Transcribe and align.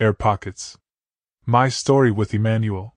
Air 0.00 0.14
Pockets. 0.14 0.78
My 1.44 1.68
story 1.68 2.10
with 2.10 2.32
Emmanuel. 2.32 2.94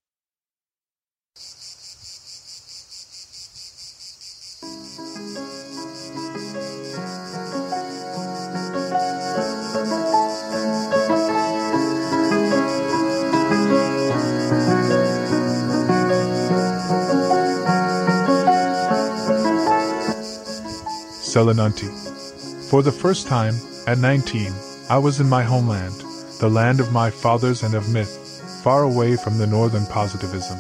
Selinunte. 21.20 21.90
For 22.70 22.82
the 22.82 22.94
first 22.94 23.28
time, 23.28 23.56
at 23.88 23.98
19, 23.98 24.54
I 24.90 25.00
was 25.00 25.20
in 25.20 25.28
my 25.28 25.44
homeland, 25.44 26.03
the 26.44 26.50
land 26.50 26.82
of 26.82 26.92
my 26.92 27.10
fathers 27.10 27.64
and 27.64 27.74
of 27.74 27.88
myth, 27.88 28.62
far 28.66 28.84
away 28.84 29.16
from 29.16 29.38
the 29.38 29.48
northern 29.48 29.86
positivism. 29.86 30.60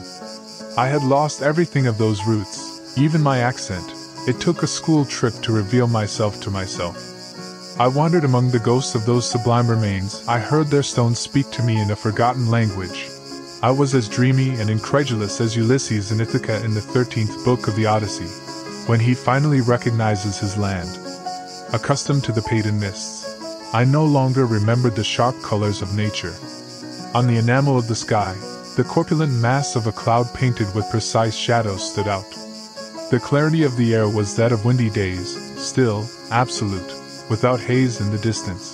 I 0.78 0.88
had 0.88 1.04
lost 1.04 1.42
everything 1.42 1.88
of 1.88 1.98
those 1.98 2.26
roots, 2.26 2.98
even 2.98 3.22
my 3.22 3.40
accent. 3.40 3.94
It 4.26 4.40
took 4.40 4.64
a 4.64 4.68
school 4.68 5.04
trip 5.04 5.34
to 5.42 5.52
reveal 5.52 5.88
myself 5.88 6.40
to 6.44 6.50
myself. 6.50 6.96
I 7.78 7.90
wandered 7.90 8.24
among 8.24 8.52
the 8.52 8.60
ghosts 8.60 8.96
of 8.96 9.06
those 9.06 9.30
sublime 9.30 9.70
remains, 9.70 10.26
I 10.26 10.40
heard 10.40 10.68
their 10.68 10.84
stones 10.84 11.20
speak 11.20 11.52
to 11.52 11.64
me 11.64 11.82
in 11.82 11.92
a 11.92 11.98
forgotten 11.98 12.50
language. 12.50 13.10
I 13.62 13.72
was 13.72 13.94
as 13.94 14.08
dreamy 14.08 14.52
and 14.62 14.70
incredulous 14.70 15.42
as 15.42 15.58
Ulysses 15.58 16.14
in 16.14 16.22
Ithaca 16.22 16.64
in 16.64 16.74
the 16.74 16.80
13th 16.96 17.44
book 17.44 17.68
of 17.68 17.76
the 17.76 17.88
Odyssey, 17.88 18.32
when 18.88 19.02
he 19.02 19.14
finally 19.14 19.60
recognizes 19.60 20.40
his 20.40 20.56
land. 20.56 20.98
Accustomed 21.74 22.24
to 22.24 22.32
the 22.32 22.44
pagan 22.44 22.80
mists, 22.80 23.23
I 23.76 23.86
no 23.86 24.06
longer 24.06 24.46
remembered 24.46 24.96
the 24.96 25.04
sharp 25.04 25.42
colors 25.42 25.82
of 25.82 25.96
nature. 25.96 26.36
On 27.16 27.26
the 27.26 27.38
enamel 27.38 27.76
of 27.76 27.88
the 27.88 27.96
sky, 27.96 28.36
the 28.76 28.84
corpulent 28.84 29.34
mass 29.34 29.76
of 29.76 29.88
a 29.88 29.92
cloud 29.92 30.32
painted 30.36 30.68
with 30.76 30.92
precise 30.92 31.36
shadows 31.36 31.92
stood 31.92 32.08
out. 32.08 32.30
The 33.10 33.20
clarity 33.20 33.64
of 33.64 33.76
the 33.76 33.96
air 33.96 34.08
was 34.08 34.36
that 34.36 34.52
of 34.52 34.64
windy 34.64 34.92
days, 34.92 35.60
still, 35.60 36.08
absolute, 36.30 36.94
without 37.32 37.60
haze 37.60 38.00
in 38.00 38.12
the 38.12 38.20
distance. 38.20 38.74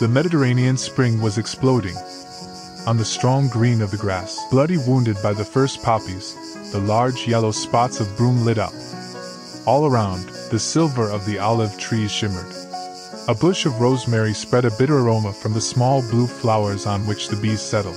The 0.00 0.08
Mediterranean 0.08 0.76
spring 0.76 1.22
was 1.22 1.38
exploding. 1.38 1.96
On 2.86 2.98
the 2.98 3.06
strong 3.06 3.48
green 3.48 3.80
of 3.80 3.90
the 3.90 3.96
grass, 3.96 4.38
bloody 4.50 4.76
wounded 4.76 5.16
by 5.22 5.32
the 5.32 5.46
first 5.46 5.82
poppies, 5.82 6.36
the 6.72 6.78
large 6.78 7.26
yellow 7.26 7.52
spots 7.52 8.00
of 8.00 8.16
broom 8.18 8.44
lit 8.44 8.58
up. 8.58 8.74
All 9.66 9.86
around, 9.86 10.28
the 10.50 10.58
silver 10.58 11.08
of 11.08 11.24
the 11.24 11.38
olive 11.38 11.78
trees 11.78 12.10
shimmered. 12.12 12.59
A 13.30 13.34
bush 13.34 13.64
of 13.64 13.80
rosemary 13.80 14.34
spread 14.34 14.64
a 14.64 14.72
bitter 14.72 14.98
aroma 14.98 15.32
from 15.32 15.52
the 15.52 15.60
small 15.60 16.02
blue 16.02 16.26
flowers 16.26 16.84
on 16.84 17.06
which 17.06 17.28
the 17.28 17.36
bees 17.36 17.62
settled. 17.62 17.94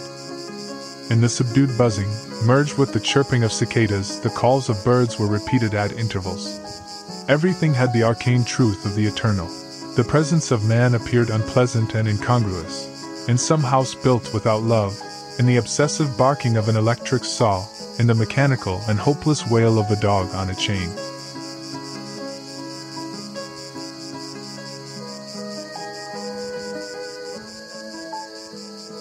In 1.10 1.22
the 1.22 1.28
subdued 1.28 1.76
buzzing, 1.76 2.08
merged 2.46 2.78
with 2.78 2.94
the 2.94 3.00
chirping 3.00 3.44
of 3.44 3.52
cicadas, 3.52 4.20
the 4.20 4.30
calls 4.30 4.70
of 4.70 4.86
birds 4.86 5.18
were 5.18 5.26
repeated 5.26 5.74
at 5.74 5.98
intervals. 5.98 7.26
Everything 7.28 7.74
had 7.74 7.92
the 7.94 8.04
arcane 8.04 8.46
truth 8.46 8.86
of 8.86 8.94
the 8.94 9.08
eternal. 9.08 9.48
The 9.96 10.06
presence 10.08 10.52
of 10.52 10.70
man 10.70 10.94
appeared 10.94 11.32
unpleasant 11.32 11.96
and 11.96 12.08
incongruous. 12.08 13.28
In 13.28 13.40
some 13.40 13.64
house 13.64 13.96
built 13.96 14.36
without 14.36 14.62
love, 14.62 15.02
in 15.40 15.48
the 15.48 15.58
obsessive 15.58 16.16
barking 16.16 16.58
of 16.58 16.70
an 16.70 16.76
electric 16.76 17.26
saw, 17.26 17.66
in 17.98 18.06
the 18.06 18.14
mechanical 18.14 18.84
and 18.88 19.00
hopeless 19.00 19.50
wail 19.50 19.80
of 19.80 19.90
a 19.90 20.00
dog 20.00 20.32
on 20.36 20.52
a 20.52 20.56
chain. 20.56 20.92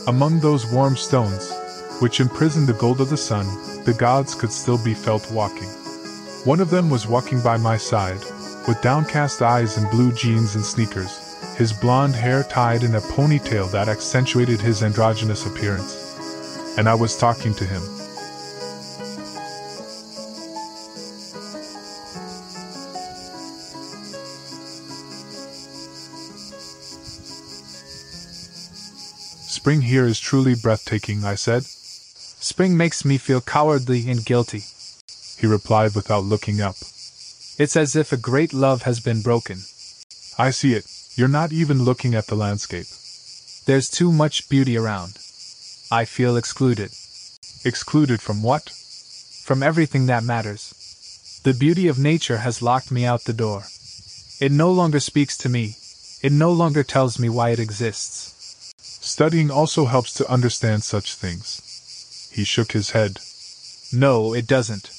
Among 0.08 0.40
those 0.40 0.66
warm 0.66 0.96
stones, 0.96 1.52
which 2.00 2.18
imprisoned 2.18 2.66
the 2.66 2.72
gold 2.72 3.00
of 3.00 3.08
the 3.08 3.16
sun, 3.16 3.46
the 3.84 3.94
gods 3.94 4.34
could 4.34 4.50
still 4.50 4.76
be 4.76 4.94
felt 4.94 5.30
walking. 5.30 5.68
One 6.42 6.58
of 6.58 6.70
them 6.70 6.90
was 6.90 7.06
walking 7.06 7.40
by 7.40 7.56
my 7.56 7.76
side, 7.76 8.18
with 8.66 8.82
downcast 8.82 9.42
eyes 9.42 9.76
and 9.76 9.88
blue 9.92 10.10
jeans 10.10 10.56
and 10.56 10.64
sneakers, 10.64 11.36
his 11.56 11.72
blonde 11.72 12.16
hair 12.16 12.42
tied 12.42 12.82
in 12.82 12.96
a 12.96 13.00
ponytail 13.00 13.70
that 13.70 13.88
accentuated 13.88 14.60
his 14.60 14.82
androgynous 14.82 15.46
appearance. 15.46 16.74
And 16.76 16.88
I 16.88 16.94
was 16.94 17.16
talking 17.16 17.54
to 17.54 17.64
him. 17.64 18.01
Spring 29.72 29.88
here 29.88 30.04
is 30.04 30.20
truly 30.20 30.54
breathtaking, 30.54 31.24
I 31.24 31.34
said. 31.34 31.64
Spring 31.64 32.76
makes 32.76 33.06
me 33.06 33.16
feel 33.16 33.40
cowardly 33.40 34.10
and 34.10 34.22
guilty, 34.22 34.64
he 35.38 35.46
replied 35.46 35.94
without 35.94 36.24
looking 36.24 36.60
up. 36.60 36.76
It's 37.56 37.74
as 37.74 37.96
if 37.96 38.12
a 38.12 38.18
great 38.18 38.52
love 38.52 38.82
has 38.82 39.00
been 39.00 39.22
broken. 39.22 39.62
I 40.36 40.50
see 40.50 40.74
it. 40.74 40.84
You're 41.14 41.26
not 41.26 41.52
even 41.52 41.84
looking 41.84 42.14
at 42.14 42.26
the 42.26 42.34
landscape. 42.34 42.84
There's 43.64 43.88
too 43.88 44.12
much 44.12 44.50
beauty 44.50 44.76
around. 44.76 45.16
I 45.90 46.04
feel 46.04 46.36
excluded. 46.36 46.90
Excluded 47.64 48.20
from 48.20 48.42
what? 48.42 48.68
From 49.42 49.62
everything 49.62 50.04
that 50.04 50.22
matters. 50.22 51.40
The 51.44 51.54
beauty 51.54 51.88
of 51.88 51.98
nature 51.98 52.44
has 52.44 52.60
locked 52.60 52.90
me 52.90 53.06
out 53.06 53.24
the 53.24 53.32
door. 53.32 53.62
It 54.38 54.52
no 54.52 54.70
longer 54.70 55.00
speaks 55.00 55.38
to 55.38 55.48
me. 55.48 55.76
It 56.20 56.30
no 56.30 56.52
longer 56.52 56.82
tells 56.82 57.18
me 57.18 57.30
why 57.30 57.52
it 57.52 57.58
exists. 57.58 58.41
Studying 59.04 59.50
also 59.50 59.86
helps 59.86 60.14
to 60.14 60.30
understand 60.30 60.84
such 60.84 61.16
things. 61.16 62.30
He 62.32 62.44
shook 62.44 62.70
his 62.70 62.90
head. 62.90 63.18
No, 63.92 64.32
it 64.32 64.46
doesn't. 64.46 64.90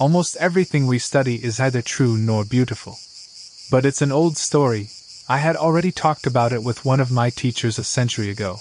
Almost 0.00 0.36
everything 0.36 0.86
we 0.86 0.98
study 0.98 1.44
is 1.44 1.60
either 1.60 1.82
true 1.82 2.16
nor 2.16 2.46
beautiful. 2.46 2.96
But 3.70 3.84
it's 3.84 4.00
an 4.00 4.10
old 4.10 4.38
story. 4.38 4.88
I 5.28 5.36
had 5.36 5.54
already 5.54 5.92
talked 5.92 6.26
about 6.26 6.54
it 6.54 6.64
with 6.64 6.86
one 6.86 6.98
of 6.98 7.10
my 7.10 7.28
teachers 7.28 7.78
a 7.78 7.84
century 7.84 8.30
ago. 8.30 8.60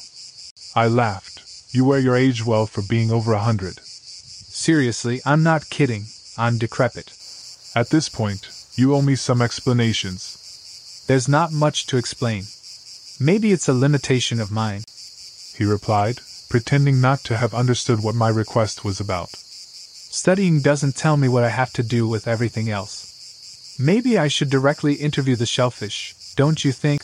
I 0.75 0.87
laughed. 0.87 1.41
You 1.73 1.85
wear 1.85 1.99
your 1.99 2.17
age 2.17 2.45
well 2.45 2.67
for 2.67 2.81
being 2.81 3.11
over 3.11 3.31
a 3.31 3.39
hundred. 3.39 3.79
Seriously, 3.79 5.21
I'm 5.25 5.41
not 5.41 5.69
kidding. 5.69 6.07
I'm 6.37 6.57
decrepit. 6.57 7.13
At 7.73 7.91
this 7.91 8.09
point, 8.09 8.49
you 8.75 8.93
owe 8.93 9.01
me 9.01 9.15
some 9.15 9.41
explanations. 9.41 11.03
There's 11.07 11.29
not 11.29 11.53
much 11.53 11.85
to 11.87 11.97
explain. 11.97 12.43
Maybe 13.19 13.53
it's 13.53 13.69
a 13.69 13.73
limitation 13.73 14.41
of 14.41 14.51
mine, 14.51 14.83
he 15.55 15.63
replied, 15.63 16.19
pretending 16.49 16.99
not 16.99 17.19
to 17.23 17.37
have 17.37 17.53
understood 17.53 18.03
what 18.03 18.13
my 18.13 18.27
request 18.27 18.83
was 18.83 18.99
about. 18.99 19.29
Studying 19.29 20.61
doesn't 20.61 20.97
tell 20.97 21.15
me 21.15 21.29
what 21.29 21.45
I 21.45 21.49
have 21.49 21.71
to 21.73 21.83
do 21.83 22.09
with 22.09 22.27
everything 22.27 22.69
else. 22.69 23.75
Maybe 23.79 24.17
I 24.17 24.27
should 24.27 24.49
directly 24.49 24.95
interview 24.95 25.37
the 25.37 25.45
shellfish, 25.45 26.13
don't 26.35 26.65
you 26.65 26.73
think? 26.73 27.03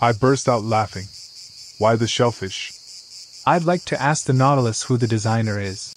I 0.00 0.12
burst 0.12 0.46
out 0.46 0.62
laughing. 0.62 1.06
Why 1.78 1.96
the 1.96 2.06
shellfish? 2.06 2.72
I'd 3.46 3.64
like 3.64 3.86
to 3.86 4.00
ask 4.00 4.26
the 4.26 4.34
Nautilus 4.34 4.84
who 4.84 4.98
the 4.98 5.08
designer 5.08 5.58
is. 5.58 5.94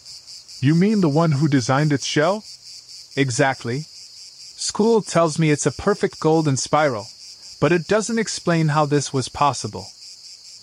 You 0.61 0.73
mean 0.73 1.01
the 1.01 1.09
one 1.09 1.33
who 1.33 1.49
designed 1.49 1.91
its 1.91 2.05
shell? 2.05 2.45
Exactly. 3.17 3.81
School 3.81 5.01
tells 5.01 5.38
me 5.38 5.51
it's 5.51 5.66
a 5.66 5.72
perfect 5.72 6.19
golden 6.22 6.55
spiral, 6.55 7.07
but 7.61 7.72
it 7.72 7.88
doesn't 7.88 8.17
explain 8.17 8.69
how 8.69 8.88
this 8.88 9.13
was 9.13 9.29
possible. 9.29 9.85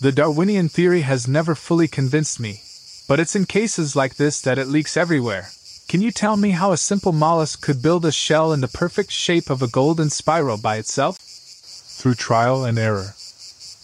The 0.01 0.11
Darwinian 0.11 0.67
theory 0.67 1.01
has 1.01 1.29
never 1.29 1.55
fully 1.55 1.87
convinced 1.87 2.41
me, 2.41 2.61
but 3.07 3.21
it's 3.21 3.37
in 3.37 3.45
cases 3.45 3.95
like 3.95 4.15
this 4.15 4.41
that 4.41 4.59
it 4.59 4.67
leaks 4.67 4.97
everywhere. 4.97 5.49
Can 5.87 6.01
you 6.01 6.11
tell 6.11 6.35
me 6.35 6.51
how 6.51 6.73
a 6.73 6.77
simple 6.77 7.13
mollusk 7.13 7.61
could 7.61 7.81
build 7.81 8.05
a 8.05 8.11
shell 8.11 8.51
in 8.51 8.59
the 8.59 8.67
perfect 8.67 9.11
shape 9.11 9.49
of 9.49 9.61
a 9.61 9.67
golden 9.67 10.09
spiral 10.09 10.57
by 10.57 10.75
itself? 10.75 11.17
Through 11.17 12.15
trial 12.15 12.65
and 12.65 12.77
error. 12.77 13.15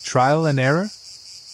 Trial 0.03 0.45
and 0.45 0.59
error? 0.59 0.89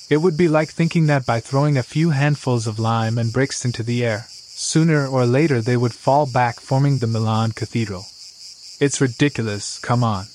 It 0.10 0.18
would 0.18 0.36
be 0.36 0.48
like 0.48 0.72
thinking 0.72 1.06
that 1.08 1.28
by 1.28 1.40
throwing 1.40 1.78
a 1.78 1.84
few 1.84 2.10
handfuls 2.10 2.66
of 2.66 2.80
lime 2.80 3.20
and 3.20 3.32
bricks 3.32 3.64
into 3.64 3.84
the 3.84 4.04
air, 4.04 4.26
sooner 4.28 5.08
or 5.08 5.28
later 5.28 5.62
they 5.62 5.78
would 5.78 5.94
fall 5.94 6.26
back, 6.26 6.60
forming 6.60 6.98
the 6.98 7.08
Milan 7.08 7.52
Cathedral. 7.52 8.08
It's 8.80 9.00
ridiculous, 9.00 9.78
come 9.78 10.04
on. 10.04 10.26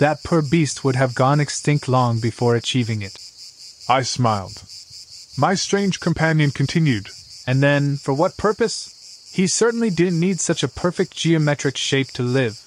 That 0.00 0.22
poor 0.22 0.40
beast 0.40 0.82
would 0.82 0.96
have 0.96 1.14
gone 1.14 1.40
extinct 1.40 1.86
long 1.86 2.20
before 2.20 2.56
achieving 2.56 3.02
it. 3.02 3.18
I 3.86 4.00
smiled. 4.00 4.62
My 5.36 5.54
strange 5.54 6.00
companion 6.00 6.52
continued. 6.52 7.10
And 7.46 7.62
then, 7.62 7.98
for 7.98 8.14
what 8.14 8.38
purpose? 8.38 9.30
He 9.30 9.46
certainly 9.46 9.90
didn't 9.90 10.18
need 10.18 10.40
such 10.40 10.62
a 10.62 10.68
perfect 10.68 11.14
geometric 11.14 11.76
shape 11.76 12.12
to 12.12 12.22
live. 12.22 12.58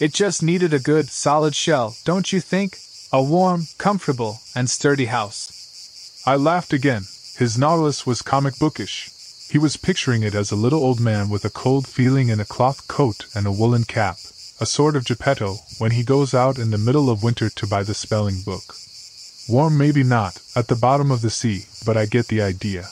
It 0.00 0.14
just 0.14 0.42
needed 0.42 0.72
a 0.72 0.78
good, 0.78 1.10
solid 1.10 1.54
shell, 1.54 1.94
don't 2.06 2.32
you 2.32 2.40
think? 2.40 2.78
A 3.12 3.22
warm, 3.22 3.66
comfortable, 3.76 4.40
and 4.54 4.70
sturdy 4.70 5.06
house. 5.06 6.22
I 6.24 6.36
laughed 6.36 6.72
again. 6.72 7.02
His 7.36 7.58
Nautilus 7.58 8.06
was 8.06 8.22
comic 8.22 8.58
bookish. 8.58 9.10
He 9.50 9.58
was 9.58 9.76
picturing 9.76 10.22
it 10.22 10.34
as 10.34 10.50
a 10.50 10.56
little 10.56 10.82
old 10.82 11.00
man 11.00 11.28
with 11.28 11.44
a 11.44 11.50
cold 11.50 11.86
feeling 11.86 12.30
in 12.30 12.40
a 12.40 12.46
cloth 12.46 12.88
coat 12.88 13.26
and 13.34 13.46
a 13.46 13.52
woolen 13.52 13.84
cap 13.84 14.16
a 14.60 14.66
sort 14.66 14.96
of 14.96 15.04
Geppetto, 15.04 15.56
when 15.78 15.90
he 15.90 16.02
goes 16.02 16.32
out 16.32 16.58
in 16.58 16.70
the 16.70 16.78
middle 16.78 17.10
of 17.10 17.22
winter 17.22 17.50
to 17.50 17.66
buy 17.66 17.82
the 17.82 17.94
spelling 17.94 18.40
book. 18.42 18.74
Warm, 19.48 19.76
maybe 19.76 20.02
not, 20.02 20.40
at 20.56 20.68
the 20.68 20.74
bottom 20.74 21.10
of 21.10 21.20
the 21.20 21.30
sea, 21.30 21.66
but 21.84 21.96
I 21.96 22.06
get 22.06 22.28
the 22.28 22.40
idea. 22.40 22.88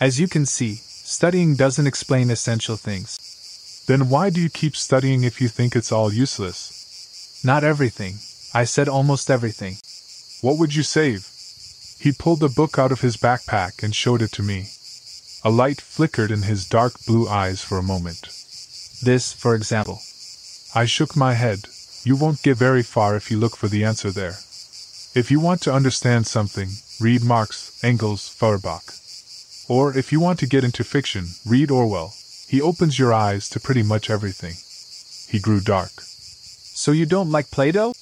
As 0.00 0.20
you 0.20 0.28
can 0.28 0.46
see, 0.46 0.74
studying 0.76 1.56
doesn't 1.56 1.86
explain 1.86 2.30
essential 2.30 2.76
things. 2.76 3.84
Then 3.86 4.08
why 4.08 4.30
do 4.30 4.40
you 4.40 4.50
keep 4.50 4.76
studying 4.76 5.24
if 5.24 5.40
you 5.40 5.48
think 5.48 5.74
it's 5.74 5.90
all 5.90 6.12
useless? 6.12 7.40
Not 7.44 7.64
everything. 7.64 8.18
I 8.54 8.64
said 8.64 8.88
almost 8.88 9.30
everything. 9.30 9.78
What 10.40 10.58
would 10.58 10.74
you 10.74 10.82
save? 10.82 11.26
He 11.98 12.12
pulled 12.12 12.40
the 12.40 12.48
book 12.48 12.78
out 12.78 12.92
of 12.92 13.00
his 13.00 13.16
backpack 13.16 13.82
and 13.82 13.94
showed 13.94 14.22
it 14.22 14.32
to 14.32 14.42
me. 14.42 14.68
A 15.44 15.50
light 15.50 15.80
flickered 15.80 16.30
in 16.30 16.42
his 16.42 16.68
dark 16.68 16.94
blue 17.06 17.28
eyes 17.28 17.62
for 17.62 17.78
a 17.78 17.82
moment. 17.82 18.28
This, 19.02 19.32
for 19.32 19.54
example. 19.54 20.00
I 20.74 20.86
shook 20.86 21.14
my 21.14 21.34
head. 21.34 21.66
You 22.02 22.16
won't 22.16 22.42
get 22.42 22.56
very 22.56 22.82
far 22.82 23.14
if 23.14 23.30
you 23.30 23.38
look 23.38 23.56
for 23.56 23.68
the 23.68 23.84
answer 23.84 24.10
there. 24.10 24.38
If 25.14 25.30
you 25.30 25.38
want 25.38 25.60
to 25.62 25.72
understand 25.72 26.26
something, 26.26 26.70
read 26.98 27.22
Marx, 27.22 27.78
Engels, 27.84 28.26
Feuerbach. 28.28 28.94
Or 29.68 29.94
if 29.94 30.12
you 30.12 30.18
want 30.18 30.38
to 30.38 30.46
get 30.46 30.64
into 30.64 30.82
fiction, 30.82 31.26
read 31.46 31.70
Orwell. 31.70 32.14
He 32.48 32.62
opens 32.62 32.98
your 32.98 33.12
eyes 33.12 33.50
to 33.50 33.60
pretty 33.60 33.82
much 33.82 34.08
everything. 34.08 34.54
He 35.30 35.38
grew 35.38 35.60
dark. 35.60 36.00
So 36.00 36.90
you 36.90 37.04
don't 37.04 37.30
like 37.30 37.50
Plato? 37.50 37.92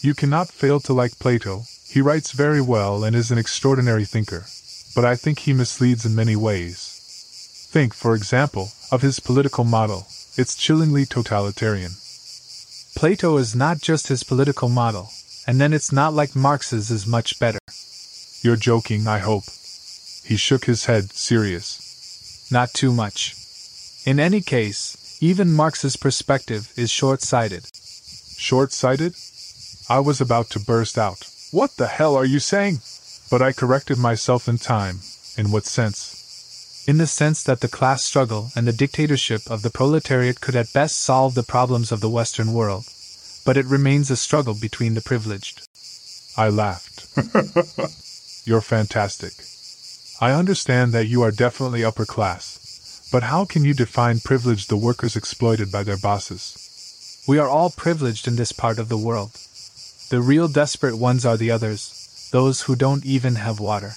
You 0.00 0.12
cannot 0.14 0.48
fail 0.48 0.80
to 0.80 0.92
like 0.92 1.20
Plato. 1.20 1.62
He 1.88 2.00
writes 2.00 2.32
very 2.32 2.60
well 2.60 3.04
and 3.04 3.14
is 3.14 3.30
an 3.30 3.38
extraordinary 3.38 4.04
thinker. 4.04 4.44
But 4.92 5.04
I 5.04 5.14
think 5.14 5.38
he 5.38 5.52
misleads 5.52 6.04
in 6.04 6.16
many 6.16 6.34
ways. 6.34 7.68
Think, 7.70 7.94
for 7.94 8.16
example, 8.16 8.72
of 8.90 9.02
his 9.02 9.20
political 9.20 9.62
model. 9.62 10.08
It's 10.36 10.56
chillingly 10.56 11.06
totalitarian. 11.06 11.92
Plato 12.98 13.36
is 13.36 13.54
not 13.54 13.80
just 13.80 14.08
his 14.08 14.24
political 14.24 14.68
model, 14.68 15.12
and 15.46 15.60
then 15.60 15.72
it's 15.72 15.92
not 15.92 16.14
like 16.14 16.34
Marx's 16.34 16.90
is 16.90 17.06
much 17.06 17.38
better. 17.38 17.60
You're 18.42 18.56
joking, 18.56 19.06
I 19.06 19.18
hope. 19.18 19.44
He 20.24 20.36
shook 20.36 20.64
his 20.64 20.86
head, 20.86 21.12
serious. 21.12 22.50
Not 22.50 22.74
too 22.74 22.92
much. 22.92 23.36
In 24.04 24.18
any 24.18 24.40
case, 24.40 25.16
even 25.20 25.52
Marx's 25.52 25.94
perspective 25.94 26.72
is 26.74 26.90
short 26.90 27.22
sighted. 27.22 27.68
Short 28.36 28.72
sighted? 28.72 29.14
I 29.88 30.00
was 30.00 30.20
about 30.20 30.50
to 30.50 30.58
burst 30.58 30.98
out. 30.98 31.24
What 31.52 31.76
the 31.76 31.86
hell 31.86 32.16
are 32.16 32.24
you 32.24 32.40
saying? 32.40 32.80
But 33.30 33.40
I 33.40 33.52
corrected 33.52 33.98
myself 33.98 34.48
in 34.48 34.58
time. 34.58 34.98
In 35.36 35.52
what 35.52 35.66
sense? 35.66 36.17
In 36.88 36.96
the 36.96 37.06
sense 37.06 37.42
that 37.42 37.60
the 37.60 37.68
class 37.68 38.02
struggle 38.02 38.50
and 38.56 38.66
the 38.66 38.72
dictatorship 38.72 39.42
of 39.50 39.60
the 39.60 39.68
proletariat 39.68 40.40
could 40.40 40.56
at 40.56 40.72
best 40.72 40.98
solve 40.98 41.34
the 41.34 41.42
problems 41.42 41.92
of 41.92 42.00
the 42.00 42.08
Western 42.08 42.54
world, 42.54 42.86
but 43.44 43.58
it 43.58 43.66
remains 43.66 44.10
a 44.10 44.16
struggle 44.16 44.54
between 44.54 44.94
the 44.94 45.02
privileged. 45.02 45.68
I 46.34 46.48
laughed. 46.48 47.06
You're 48.46 48.62
fantastic. 48.62 49.34
I 50.18 50.32
understand 50.32 50.94
that 50.94 51.08
you 51.08 51.20
are 51.20 51.30
definitely 51.30 51.84
upper 51.84 52.06
class, 52.06 53.06
but 53.12 53.24
how 53.24 53.44
can 53.44 53.66
you 53.66 53.74
define 53.74 54.20
privilege 54.20 54.68
the 54.68 54.78
workers 54.78 55.14
exploited 55.14 55.70
by 55.70 55.82
their 55.82 55.98
bosses? 55.98 57.22
We 57.28 57.38
are 57.38 57.48
all 57.50 57.68
privileged 57.68 58.26
in 58.26 58.36
this 58.36 58.52
part 58.52 58.78
of 58.78 58.88
the 58.88 58.96
world. 58.96 59.32
The 60.08 60.22
real 60.22 60.48
desperate 60.48 60.96
ones 60.96 61.26
are 61.26 61.36
the 61.36 61.50
others, 61.50 62.30
those 62.32 62.62
who 62.62 62.74
don't 62.74 63.04
even 63.04 63.34
have 63.34 63.60
water. 63.60 63.92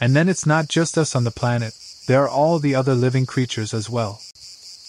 And 0.00 0.16
then 0.16 0.28
it's 0.28 0.46
not 0.46 0.66
just 0.66 0.98
us 0.98 1.14
on 1.14 1.22
the 1.22 1.30
planet, 1.30 1.74
there 2.08 2.22
are 2.22 2.28
all 2.28 2.58
the 2.58 2.74
other 2.74 2.94
living 2.94 3.26
creatures 3.26 3.74
as 3.74 3.90
well. 3.90 4.22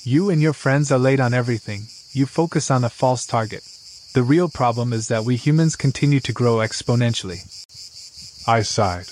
You 0.03 0.29
and 0.29 0.41
your 0.41 0.53
friends 0.53 0.89
are 0.89 0.97
late 0.97 1.19
on 1.19 1.33
everything, 1.33 1.87
you 2.13 2.25
focus 2.25 2.71
on 2.71 2.85
a 2.85 2.89
false 2.89 3.25
target. 3.25 3.61
The 4.13 4.23
real 4.23 4.47
problem 4.47 4.93
is 4.93 5.09
that 5.09 5.25
we 5.25 5.35
humans 5.35 5.75
continue 5.75 6.21
to 6.21 6.31
grow 6.31 6.55
exponentially. 6.55 7.41
I 8.47 8.61
sighed. 8.61 9.07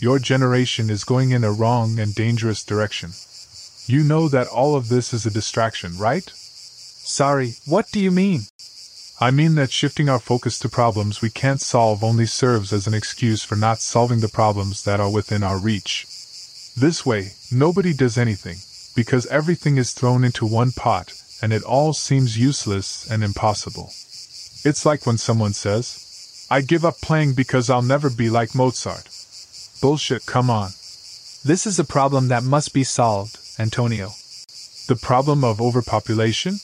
Your 0.00 0.18
generation 0.18 0.88
is 0.88 1.04
going 1.04 1.30
in 1.32 1.44
a 1.44 1.52
wrong 1.52 1.98
and 1.98 2.14
dangerous 2.14 2.64
direction. 2.64 3.10
You 3.84 4.02
know 4.02 4.28
that 4.30 4.48
all 4.48 4.74
of 4.74 4.88
this 4.88 5.12
is 5.12 5.26
a 5.26 5.30
distraction, 5.30 5.98
right? 5.98 6.24
Sorry, 6.34 7.56
what 7.66 7.90
do 7.92 8.00
you 8.00 8.10
mean? 8.10 8.44
I 9.20 9.30
mean 9.30 9.56
that 9.56 9.70
shifting 9.70 10.08
our 10.08 10.20
focus 10.20 10.58
to 10.60 10.70
problems 10.70 11.20
we 11.20 11.28
can't 11.28 11.60
solve 11.60 12.02
only 12.02 12.24
serves 12.24 12.72
as 12.72 12.86
an 12.86 12.94
excuse 12.94 13.44
for 13.44 13.56
not 13.56 13.80
solving 13.80 14.20
the 14.20 14.28
problems 14.40 14.84
that 14.84 15.00
are 15.00 15.12
within 15.12 15.42
our 15.42 15.58
reach. 15.58 16.06
This 16.78 17.06
way, 17.06 17.32
nobody 17.50 17.94
does 17.94 18.18
anything, 18.18 18.58
because 18.94 19.24
everything 19.26 19.78
is 19.78 19.92
thrown 19.92 20.24
into 20.24 20.44
one 20.44 20.72
pot, 20.72 21.14
and 21.40 21.50
it 21.50 21.62
all 21.62 21.94
seems 21.94 22.38
useless 22.38 23.10
and 23.10 23.24
impossible. 23.24 23.92
It's 24.62 24.84
like 24.84 25.06
when 25.06 25.16
someone 25.16 25.54
says, 25.54 26.46
I 26.50 26.60
give 26.60 26.84
up 26.84 27.00
playing 27.00 27.32
because 27.32 27.70
I'll 27.70 27.80
never 27.80 28.10
be 28.10 28.28
like 28.28 28.54
Mozart. 28.54 29.08
Bullshit, 29.80 30.26
come 30.26 30.50
on. 30.50 30.70
This 31.42 31.66
is 31.66 31.78
a 31.78 31.84
problem 31.84 32.28
that 32.28 32.42
must 32.42 32.74
be 32.74 32.84
solved, 32.84 33.38
Antonio. 33.58 34.10
The 34.86 34.98
problem 35.00 35.44
of 35.44 35.62
overpopulation? 35.62 36.60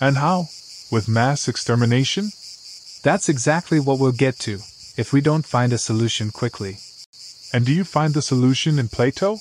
And 0.00 0.16
how? 0.16 0.48
With 0.90 1.08
mass 1.08 1.46
extermination? 1.46 2.32
That's 3.04 3.28
exactly 3.28 3.78
what 3.78 4.00
we'll 4.00 4.10
get 4.10 4.40
to, 4.40 4.54
if 4.96 5.12
we 5.12 5.20
don't 5.20 5.46
find 5.46 5.72
a 5.72 5.78
solution 5.78 6.32
quickly. 6.32 6.78
And 7.52 7.64
do 7.64 7.72
you 7.72 7.84
find 7.84 8.14
the 8.14 8.22
solution 8.22 8.78
in 8.78 8.88
Plato? 8.88 9.38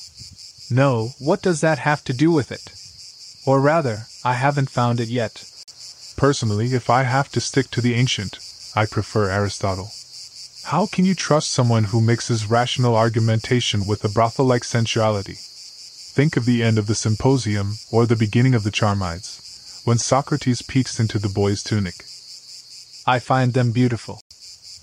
No, 0.70 1.10
what 1.20 1.42
does 1.42 1.62
that 1.62 1.80
have 1.80 2.04
to 2.06 2.14
do 2.14 2.32
with 2.32 2.52
it? 2.52 2.72
Or 3.46 3.60
rather, 3.60 4.08
I 4.24 4.34
haven't 4.34 4.70
found 4.70 5.00
it 5.00 5.10
yet. 5.10 5.44
Personally, 6.18 6.74
if 6.74 6.90
I 6.90 7.04
have 7.04 7.30
to 7.34 7.42
stick 7.42 7.70
to 7.72 7.82
the 7.82 7.94
ancient, 7.94 8.40
I 8.76 8.86
prefer 8.86 9.30
Aristotle. 9.30 9.92
How 10.66 10.88
can 10.88 11.06
you 11.06 11.14
trust 11.14 11.52
someone 11.52 11.86
who 11.86 12.02
mixes 12.02 12.50
rational 12.50 12.96
argumentation 12.96 13.86
with 13.86 14.04
a 14.04 14.10
brothel 14.10 14.46
like 14.46 14.64
sensuality? 14.64 15.38
Think 15.38 16.38
of 16.38 16.46
the 16.46 16.64
end 16.64 16.80
of 16.80 16.88
the 16.88 16.96
symposium 16.96 17.78
or 17.92 18.06
the 18.06 18.16
beginning 18.16 18.56
of 18.56 18.64
the 18.64 18.72
Charmides, 18.72 19.82
when 19.84 20.00
Socrates 20.00 20.62
peeks 20.62 21.00
into 21.00 21.20
the 21.20 21.30
boy's 21.30 21.62
tunic. 21.62 22.06
I 23.06 23.20
find 23.20 23.54
them 23.54 23.72
beautiful. 23.72 24.22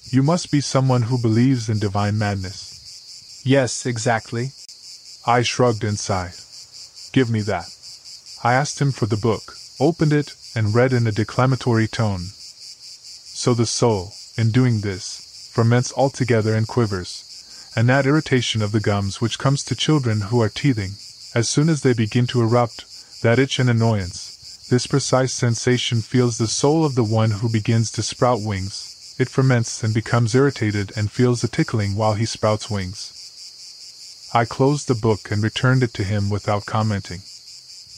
You 0.04 0.22
must 0.22 0.52
be 0.52 0.60
someone 0.60 1.02
who 1.02 1.18
believes 1.18 1.68
in 1.68 1.80
divine 1.80 2.16
madness. 2.16 2.71
Yes, 3.44 3.86
exactly. 3.86 4.52
I 5.26 5.42
shrugged 5.42 5.82
and 5.82 5.98
sighed. 5.98 6.34
Give 7.12 7.28
me 7.28 7.40
that. 7.42 7.74
I 8.44 8.54
asked 8.54 8.80
him 8.80 8.92
for 8.92 9.06
the 9.06 9.16
book, 9.16 9.56
opened 9.80 10.12
it, 10.12 10.36
and 10.54 10.72
read 10.72 10.92
in 10.92 11.08
a 11.08 11.12
declamatory 11.12 11.88
tone. 11.88 12.26
So 12.30 13.52
the 13.52 13.66
soul, 13.66 14.12
in 14.36 14.52
doing 14.52 14.80
this, 14.82 15.50
ferments 15.52 15.92
altogether 15.96 16.54
and 16.54 16.68
quivers, 16.68 17.72
and 17.74 17.88
that 17.88 18.06
irritation 18.06 18.62
of 18.62 18.70
the 18.70 18.80
gums 18.80 19.20
which 19.20 19.40
comes 19.40 19.64
to 19.64 19.74
children 19.74 20.22
who 20.22 20.40
are 20.40 20.48
teething, 20.48 20.92
as 21.34 21.48
soon 21.48 21.68
as 21.68 21.82
they 21.82 21.94
begin 21.94 22.28
to 22.28 22.42
erupt, 22.42 22.84
that 23.22 23.40
itch 23.40 23.58
and 23.58 23.68
annoyance, 23.68 24.66
this 24.70 24.86
precise 24.86 25.32
sensation 25.32 26.00
feels 26.00 26.38
the 26.38 26.46
soul 26.46 26.84
of 26.84 26.94
the 26.94 27.02
one 27.02 27.32
who 27.32 27.48
begins 27.48 27.90
to 27.92 28.04
sprout 28.04 28.40
wings, 28.40 29.16
it 29.18 29.28
ferments 29.28 29.82
and 29.82 29.92
becomes 29.92 30.34
irritated 30.34 30.92
and 30.96 31.10
feels 31.10 31.42
a 31.42 31.48
tickling 31.48 31.96
while 31.96 32.14
he 32.14 32.24
sprouts 32.24 32.70
wings. 32.70 33.21
I 34.34 34.46
closed 34.46 34.88
the 34.88 34.94
book 34.94 35.30
and 35.30 35.42
returned 35.42 35.82
it 35.82 35.92
to 35.94 36.04
him 36.04 36.30
without 36.30 36.64
commenting. 36.64 37.20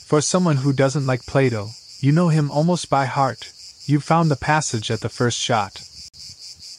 For 0.07 0.21
someone 0.21 0.59
who 0.59 0.73
doesn't 0.73 1.07
like 1.07 1.27
Plato, 1.27 1.71
you 2.01 2.11
know 2.11 2.29
him 2.29 2.51
almost 2.51 2.91
by 2.91 3.07
heart. 3.07 3.53
You 3.87 4.01
found 4.01 4.31
the 4.31 4.37
passage 4.37 4.91
at 4.91 5.01
the 5.01 5.09
first 5.09 5.39
shot. 5.39 5.83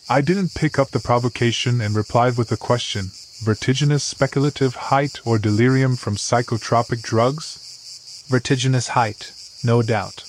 I 0.10 0.22
didn't 0.22 0.56
pick 0.56 0.78
up 0.78 0.92
the 0.92 1.00
provocation 1.00 1.80
and 1.80 1.96
replied 1.96 2.38
with 2.38 2.52
a 2.52 2.58
question 2.58 3.12
vertiginous 3.44 4.04
speculative 4.04 4.76
height 4.76 5.20
or 5.26 5.38
delirium 5.38 5.96
from 5.96 6.16
psychotropic 6.16 7.02
drugs? 7.02 8.24
Vertiginous 8.28 8.90
height, 8.90 9.32
no 9.64 9.82
doubt. 9.82 10.24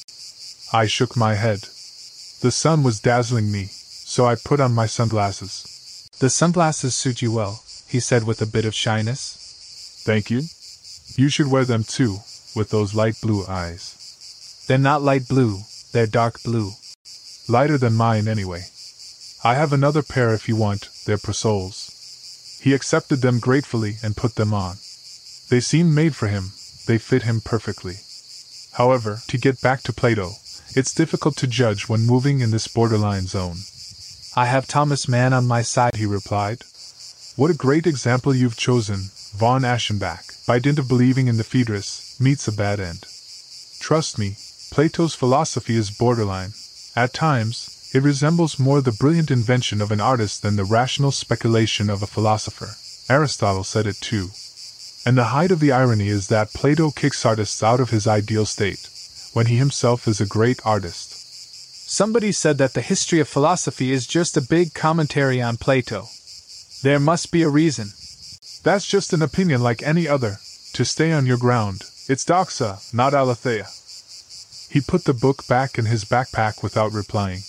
I 0.73 0.87
shook 0.87 1.17
my 1.17 1.35
head. 1.35 1.63
The 2.41 2.51
sun 2.51 2.83
was 2.83 3.01
dazzling 3.01 3.51
me, 3.51 3.67
so 3.71 4.27
I 4.27 4.35
put 4.35 4.61
on 4.61 4.73
my 4.75 4.87
sunglasses. 4.87 6.09
The 6.19 6.31
sunglasses 6.31 6.95
suit 6.95 7.23
you 7.23 7.33
well, 7.33 7.63
he 7.87 8.01
said 8.01 8.25
with 8.25 8.43
a 8.43 8.47
bit 8.47 8.65
of 8.65 8.75
shyness. 8.75 10.03
Thank 10.05 10.31
you. 10.31 10.43
You 11.17 11.29
should 11.29 11.51
wear 11.51 11.65
them 11.65 11.85
too, 11.85 12.19
with 12.55 12.71
those 12.71 12.95
light 12.95 13.21
blue 13.21 13.45
eyes. 13.47 14.65
They're 14.67 14.79
not 14.79 15.03
light 15.03 15.29
blue, 15.29 15.61
they're 15.93 16.07
dark 16.07 16.43
blue. 16.43 16.73
Lighter 17.49 17.79
than 17.79 17.95
mine, 17.95 18.27
anyway. 18.27 18.65
I 19.45 19.55
have 19.55 19.73
another 19.73 20.03
pair 20.03 20.35
if 20.35 20.49
you 20.49 20.57
want, 20.57 20.89
they're 21.05 21.19
Persols. 21.19 22.59
He 22.63 22.75
accepted 22.75 23.23
them 23.23 23.39
gratefully 23.39 23.97
and 24.03 24.17
put 24.17 24.35
them 24.35 24.53
on. 24.53 24.77
They 25.49 25.61
seemed 25.61 25.95
made 25.95 26.17
for 26.17 26.27
him, 26.27 26.53
they 26.87 26.99
fit 26.99 27.23
him 27.23 27.41
perfectly. 27.41 27.97
However, 28.73 29.21
to 29.29 29.39
get 29.39 29.61
back 29.61 29.83
to 29.83 29.93
Plato, 29.93 30.33
it's 30.75 30.93
difficult 30.93 31.37
to 31.37 31.47
judge 31.47 31.89
when 31.89 32.07
moving 32.07 32.41
in 32.41 32.51
this 32.51 32.67
borderline 32.67 33.27
zone. 33.27 33.59
I 34.35 34.47
have 34.47 34.67
Thomas 34.67 35.09
Mann 35.09 35.33
on 35.33 35.47
my 35.47 35.63
side, 35.63 35.95
he 35.95 36.05
replied. 36.07 36.65
What 37.37 37.51
a 37.51 37.55
great 37.55 37.87
example 37.87 38.35
you've 38.35 38.57
chosen, 38.57 39.11
von 39.37 39.61
Aschenbach, 39.61 40.47
by 40.47 40.59
dint 40.59 40.79
of 40.79 40.89
believing 40.89 41.29
in 41.29 41.37
the 41.37 41.45
Phaedrus, 41.45 42.19
meets 42.19 42.49
a 42.49 42.53
bad 42.53 42.81
end. 42.81 43.05
Trust 43.79 44.19
me, 44.19 44.37
Plato's 44.71 45.15
philosophy 45.15 45.77
is 45.77 45.91
borderline. 45.91 46.55
At 46.97 47.13
times, 47.13 47.91
It 47.93 48.03
resembles 48.03 48.59
more 48.59 48.81
the 48.81 48.93
brilliant 48.93 49.31
invention 49.31 49.81
of 49.81 49.91
an 49.93 50.01
artist 50.01 50.43
than 50.43 50.57
the 50.57 50.65
rational 50.65 51.13
speculation 51.13 51.89
of 51.89 52.03
a 52.03 52.07
philosopher. 52.07 52.77
Aristotle 53.09 53.65
said 53.65 53.87
it 53.87 54.01
too. 54.01 54.31
And 55.07 55.17
the 55.17 55.33
height 55.33 55.51
of 55.51 55.61
the 55.61 55.73
irony 55.73 56.09
is 56.09 56.29
that 56.29 56.53
Plato 56.53 56.91
kicks 56.91 57.25
artists 57.25 57.63
out 57.63 57.81
of 57.81 57.91
his 57.91 58.07
ideal 58.07 58.45
state, 58.45 58.89
when 59.33 59.47
he 59.47 59.57
himself 59.57 60.09
is 60.09 60.21
a 60.21 60.27
great 60.27 60.61
artist. 60.65 61.13
Somebody 61.89 62.33
said 62.33 62.59
that 62.59 62.75
the 62.75 62.83
history 62.83 63.21
of 63.21 63.29
philosophy 63.29 63.93
is 63.93 64.07
just 64.07 64.37
a 64.37 64.41
big 64.41 64.75
commentary 64.75 65.41
on 65.41 65.57
Plato. 65.57 66.09
There 66.83 67.01
must 67.01 67.33
be 67.33 67.43
a 67.43 67.49
reason. 67.49 67.93
That's 68.63 68.87
just 68.87 69.13
an 69.13 69.23
opinion 69.23 69.63
like 69.63 69.83
any 69.83 70.07
other. 70.07 70.39
To 70.75 70.85
stay 70.85 71.13
on 71.13 71.25
your 71.25 71.39
ground, 71.39 71.83
it's 72.09 72.25
doxa, 72.25 72.93
not 72.93 73.15
aletheia. 73.15 73.67
He 74.69 74.81
put 74.81 75.05
the 75.05 75.15
book 75.15 75.47
back 75.47 75.79
in 75.79 75.87
his 75.87 76.05
backpack 76.05 76.63
without 76.63 76.93
replying. 76.93 77.43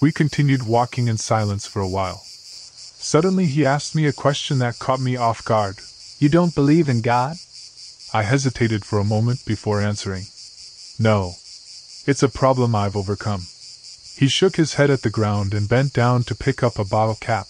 We 0.00 0.12
continued 0.12 0.64
walking 0.64 1.08
in 1.08 1.18
silence 1.18 1.66
for 1.66 1.80
a 1.80 1.88
while. 1.88 2.22
Suddenly 2.24 3.46
he 3.46 3.66
asked 3.66 3.94
me 3.94 4.06
a 4.06 4.12
question 4.12 4.58
that 4.58 4.78
caught 4.78 5.00
me 5.00 5.16
off 5.16 5.44
guard. 5.44 5.78
You 6.18 6.28
don't 6.28 6.54
believe 6.54 6.88
in 6.88 7.00
God? 7.00 7.36
I 8.14 8.22
hesitated 8.22 8.84
for 8.84 8.98
a 8.98 9.04
moment 9.04 9.44
before 9.44 9.80
answering. 9.80 10.26
No. 10.98 11.34
It's 12.06 12.22
a 12.22 12.28
problem 12.28 12.74
I've 12.74 12.96
overcome. 12.96 13.46
He 14.16 14.28
shook 14.28 14.56
his 14.56 14.74
head 14.74 14.90
at 14.90 15.02
the 15.02 15.10
ground 15.10 15.54
and 15.54 15.68
bent 15.68 15.92
down 15.92 16.22
to 16.24 16.34
pick 16.34 16.62
up 16.62 16.78
a 16.78 16.84
bottle 16.84 17.16
cap, 17.16 17.48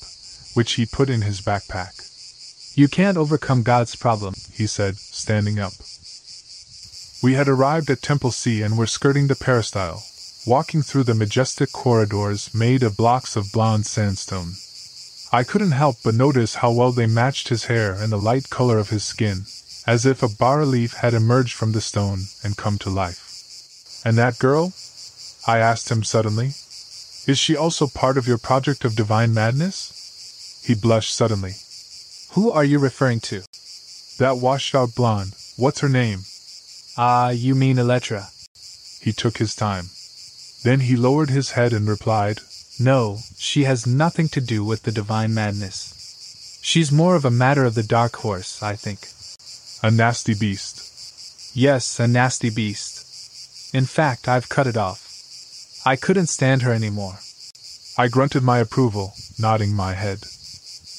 which 0.54 0.72
he 0.72 0.86
put 0.86 1.10
in 1.10 1.22
his 1.22 1.40
backpack. 1.40 2.08
You 2.74 2.88
can't 2.88 3.18
overcome 3.18 3.62
God's 3.62 3.96
problem, 3.96 4.34
he 4.52 4.66
said, 4.66 4.96
standing 4.96 5.58
up. 5.58 5.74
We 7.22 7.34
had 7.34 7.48
arrived 7.48 7.90
at 7.90 8.02
Temple 8.02 8.32
C 8.32 8.62
and 8.62 8.76
were 8.76 8.86
skirting 8.86 9.28
the 9.28 9.36
peristyle, 9.36 10.02
walking 10.46 10.82
through 10.82 11.04
the 11.04 11.14
majestic 11.14 11.70
corridors 11.70 12.52
made 12.54 12.82
of 12.82 12.96
blocks 12.96 13.36
of 13.36 13.52
blonde 13.52 13.86
sandstone. 13.86 14.54
I 15.30 15.44
couldn't 15.44 15.72
help 15.72 15.96
but 16.02 16.14
notice 16.14 16.56
how 16.56 16.72
well 16.72 16.92
they 16.92 17.06
matched 17.06 17.48
his 17.48 17.66
hair 17.66 17.92
and 17.92 18.10
the 18.10 18.18
light 18.18 18.50
color 18.50 18.78
of 18.78 18.90
his 18.90 19.04
skin, 19.04 19.46
as 19.86 20.04
if 20.04 20.22
a 20.22 20.28
bas 20.28 20.58
relief 20.58 20.94
had 20.94 21.14
emerged 21.14 21.54
from 21.54 21.72
the 21.72 21.80
stone 21.80 22.24
and 22.42 22.56
come 22.56 22.78
to 22.78 22.90
life. 22.90 24.02
And 24.04 24.18
that 24.18 24.38
girl? 24.38 24.72
I 25.46 25.58
asked 25.58 25.90
him 25.90 26.02
suddenly. 26.02 26.54
Is 27.26 27.38
she 27.38 27.56
also 27.56 27.86
part 27.86 28.18
of 28.18 28.26
your 28.26 28.38
project 28.38 28.84
of 28.84 28.96
divine 28.96 29.32
madness? 29.32 30.01
He 30.62 30.74
blushed 30.74 31.14
suddenly. 31.14 31.54
Who 32.32 32.50
are 32.50 32.64
you 32.64 32.78
referring 32.78 33.20
to? 33.20 33.42
That 34.18 34.38
washed 34.38 34.74
out 34.74 34.94
blonde. 34.94 35.34
What's 35.56 35.80
her 35.80 35.88
name? 35.88 36.20
Ah, 36.96 37.30
you 37.30 37.54
mean 37.54 37.76
Elettra. 37.76 38.28
He 39.00 39.12
took 39.12 39.38
his 39.38 39.54
time. 39.54 39.86
Then 40.62 40.80
he 40.80 40.96
lowered 40.96 41.30
his 41.30 41.52
head 41.52 41.72
and 41.72 41.88
replied, 41.88 42.40
no, 42.78 43.18
she 43.36 43.64
has 43.64 43.86
nothing 43.86 44.28
to 44.28 44.40
do 44.40 44.64
with 44.64 44.84
the 44.84 44.92
divine 44.92 45.34
madness. 45.34 46.58
She's 46.62 46.90
more 46.90 47.16
of 47.16 47.24
a 47.24 47.30
matter 47.30 47.64
of 47.64 47.74
the 47.74 47.82
dark 47.82 48.16
horse, 48.16 48.62
I 48.62 48.76
think. 48.76 49.08
A 49.82 49.90
nasty 49.90 50.34
beast. 50.34 51.54
Yes, 51.54 52.00
a 52.00 52.06
nasty 52.06 52.50
beast. 52.50 53.74
In 53.74 53.84
fact, 53.84 54.28
I've 54.28 54.48
cut 54.48 54.66
it 54.66 54.76
off. 54.76 55.02
I 55.84 55.96
couldn't 55.96 56.28
stand 56.28 56.62
her 56.62 56.72
any 56.72 56.90
more. 56.90 57.18
I 57.98 58.08
grunted 58.08 58.42
my 58.42 58.58
approval, 58.58 59.12
nodding 59.38 59.74
my 59.74 59.94
head. 59.94 60.24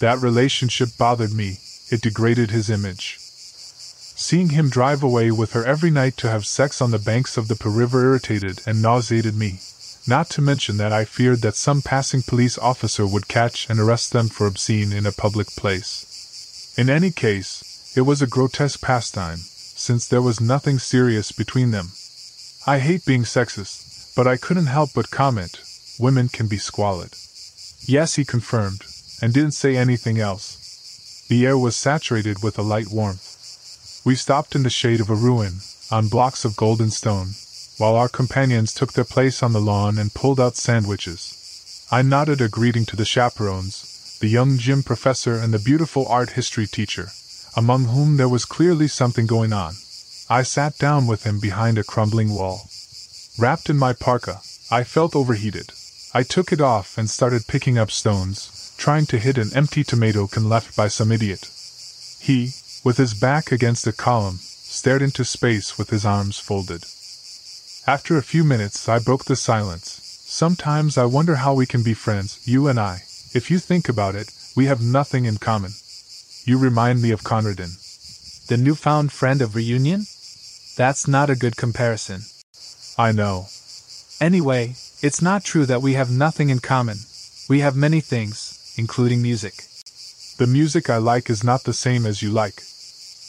That 0.03 0.22
relationship 0.22 0.89
bothered 0.98 1.31
me, 1.31 1.60
it 1.89 2.01
degraded 2.01 2.51
his 2.51 2.69
image. 2.69 3.19
Seeing 3.19 4.50
him 4.50 4.67
drive 4.67 5.01
away 5.01 5.31
with 5.31 5.53
her 5.53 5.63
every 5.63 5.91
night 5.91 6.17
to 6.17 6.29
have 6.29 6.45
sex 6.45 6.81
on 6.81 6.91
the 6.91 7.00
banks 7.00 7.38
of 7.38 7.48
the 7.48 7.55
River 7.63 8.03
irritated 8.03 8.60
and 8.67 8.81
nauseated 8.81 9.33
me 9.33 9.62
not 10.05 10.29
to 10.31 10.41
mention 10.41 10.75
that 10.75 10.91
I 10.91 11.05
feared 11.05 11.39
that 11.43 11.55
some 11.55 11.81
passing 11.81 12.22
police 12.22 12.57
officer 12.57 13.07
would 13.07 13.29
catch 13.29 13.69
and 13.69 13.79
arrest 13.79 14.12
them 14.12 14.27
for 14.27 14.45
obscene 14.45 14.91
in 14.91 15.05
a 15.05 15.13
public 15.13 15.48
place. 15.55 16.75
In 16.77 16.89
any 16.89 17.10
case, 17.10 17.93
it 17.95 18.01
was 18.01 18.22
a 18.22 18.27
grotesque 18.27 18.81
pastime, 18.81 19.38
since 19.38 20.05
there 20.05 20.22
was 20.22 20.41
nothing 20.41 20.79
serious 20.79 21.31
between 21.31 21.72
them. 21.72 21.93
I 22.67 22.79
hate 22.79 23.05
being 23.05 23.24
sexist, 23.24 24.13
but 24.17 24.27
I 24.27 24.36
couldn't 24.36 24.65
help 24.65 24.89
but 24.93 25.12
comment 25.12 25.62
women 25.98 26.27
can 26.27 26.48
be 26.48 26.57
squalid. 26.57 27.15
Yes, 27.86 28.15
he 28.15 28.25
confirmed, 28.25 28.83
and 29.24 29.34
didn't 29.34 29.51
say 29.53 29.77
anything 29.77 30.20
else. 30.20 31.24
The 31.30 31.46
air 31.46 31.58
was 31.58 31.77
saturated 31.77 32.44
with 32.44 32.60
a 32.60 32.62
light 32.62 32.89
warmth. 32.92 34.01
We 34.03 34.15
stopped 34.15 34.53
in 34.53 34.63
the 34.63 34.70
shade 34.70 35.00
of 35.00 35.10
a 35.10 35.15
ruin, 35.15 35.62
on 35.89 36.10
blocks 36.10 36.44
of 36.44 36.58
golden 36.58 36.92
stone, 36.92 37.30
while 37.77 37.96
our 37.96 38.10
companions 38.10 38.74
took 38.74 38.92
their 38.92 39.06
place 39.06 39.42
on 39.42 39.53
the 39.53 39.62
lawn 39.62 39.98
and 39.98 40.13
pulled 40.13 40.42
out 40.42 40.58
sandwiches. 40.58 41.88
I 41.89 42.01
nodded 42.01 42.42
a 42.42 42.50
greeting 42.50 42.84
to 42.88 42.98
the 42.98 43.06
chaperones, 43.06 44.18
the 44.20 44.27
young 44.27 44.58
gym 44.58 44.84
professor 44.84 45.36
and 45.38 45.53
the 45.53 45.68
beautiful 45.70 46.06
art 46.10 46.32
history 46.32 46.68
teacher, 46.68 47.08
among 47.56 47.86
whom 47.86 48.18
there 48.18 48.27
was 48.27 48.44
clearly 48.44 48.89
something 48.89 49.25
going 49.25 49.53
on. 49.53 49.75
I 50.30 50.44
sat 50.44 50.77
down 50.77 51.08
with 51.08 51.24
him 51.24 51.39
behind 51.39 51.77
a 51.77 51.86
crumbling 51.86 52.36
wall. 52.36 52.68
Wrapped 53.39 53.70
in 53.70 53.77
my 53.77 53.94
parka, 53.94 54.42
I 54.70 54.84
felt 54.84 55.15
overheated. 55.15 55.72
I 56.13 56.24
took 56.24 56.51
it 56.51 56.60
off 56.60 56.98
and 56.98 57.10
started 57.10 57.48
picking 57.48 57.77
up 57.77 57.89
stones, 57.89 58.62
trying 58.84 59.06
to 59.06 59.18
hit 59.18 59.38
an 59.38 59.50
empty 59.56 59.82
tomato 59.82 60.28
can 60.28 60.50
left 60.50 60.75
by 60.75 60.90
some 60.90 61.10
idiot. 61.10 61.50
He, 62.20 62.52
with 62.84 62.98
his 62.98 63.13
back 63.13 63.50
against 63.50 63.88
a 63.88 63.94
column, 63.94 64.40
stared 64.42 65.02
into 65.02 65.24
space 65.24 65.78
with 65.78 65.90
his 65.90 66.06
arms 66.06 66.38
folded. 66.38 66.84
After 67.88 68.18
a 68.18 68.30
few 68.32 68.44
minutes, 68.44 68.90
I 68.90 69.00
broke 69.00 69.24
the 69.24 69.38
silence. 69.38 70.02
Sometimes 70.28 70.98
I 70.98 71.06
wonder 71.06 71.36
how 71.36 71.54
we 71.54 71.66
can 71.66 71.82
be 71.82 71.94
friends, 71.94 72.46
you 72.46 72.68
and 72.68 72.78
I. 72.78 73.04
If 73.34 73.50
you 73.50 73.58
think 73.58 73.88
about 73.88 74.16
it, 74.16 74.30
we 74.54 74.66
have 74.66 74.82
nothing 74.82 75.24
in 75.24 75.38
common. 75.38 75.72
You 76.44 76.58
remind 76.58 77.02
me 77.02 77.12
of 77.12 77.24
Konradin. 77.24 77.80
The 78.48 78.58
newfound 78.58 79.13
friend 79.13 79.42
of 79.42 79.56
reunion? 79.56 80.08
That's 80.75 81.08
not 81.08 81.30
a 81.30 81.38
good 81.38 81.56
comparison. 81.56 82.24
I 82.98 83.13
know. 83.13 83.48
Anyway, 84.20 84.75
it's 85.02 85.22
not 85.22 85.46
true 85.46 85.66
that 85.68 85.82
we 85.82 85.94
have 85.94 86.12
nothing 86.12 86.50
in 86.50 86.60
common. 86.60 86.98
We 87.48 87.62
have 87.62 87.78
many 87.78 88.02
things, 88.02 88.52
including 88.75 89.22
music. 89.22 89.65
The 90.38 90.48
music 90.48 90.89
I 90.89 90.98
like 90.98 91.30
is 91.30 91.44
not 91.44 91.63
the 91.63 91.74
same 91.74 92.06
as 92.06 92.22
you 92.22 92.32
like. 92.32 92.62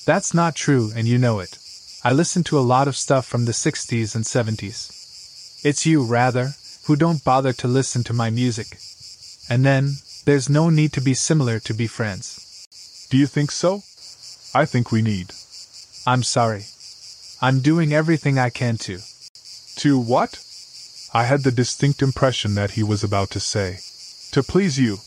That's 0.07 0.35
not 0.35 0.55
true, 0.55 0.93
and 0.97 1.07
you 1.07 1.19
know 1.19 1.41
it. 1.41 1.59
I 2.03 2.13
listen 2.13 2.45
to 2.45 2.59
a 2.59 2.69
lot 2.75 2.89
of 2.89 2.97
stuff 2.97 3.27
from 3.27 3.45
the 3.45 3.53
60s 3.53 4.15
and 4.15 4.25
70s. 4.25 5.65
It's 5.65 5.87
you, 5.87 6.05
rather, 6.05 6.51
who 6.85 6.97
don't 6.97 7.25
bother 7.25 7.53
to 7.55 7.69
listen 7.69 8.05
to 8.05 8.13
my 8.13 8.31
music. 8.31 8.79
And 9.49 9.65
then, 9.65 9.97
there's 10.25 10.49
no 10.49 10.71
need 10.71 10.93
to 10.95 11.01
be 11.01 11.15
similar 11.15 11.59
to 11.61 11.75
be 11.75 11.87
friends. 11.87 12.67
Do 13.11 13.17
you 13.17 13.27
think 13.27 13.51
so? 13.51 13.83
I 14.55 14.65
think 14.67 14.93
we 14.93 15.03
need. 15.03 15.33
I'm 16.07 16.23
sorry. 16.23 16.65
I'm 17.41 17.61
doing 17.61 17.93
everything 17.93 18.39
I 18.39 18.51
can 18.51 18.77
to. 18.79 19.01
To 19.77 19.99
what? 19.99 20.41
I 21.13 21.25
had 21.25 21.43
the 21.43 21.53
distinct 21.53 22.03
impression 22.03 22.55
that 22.55 22.73
he 22.73 22.83
was 22.83 23.03
about 23.03 23.31
to 23.31 23.41
say, 23.41 23.79
To 24.33 24.43
please 24.43 24.79
you. 24.79 24.99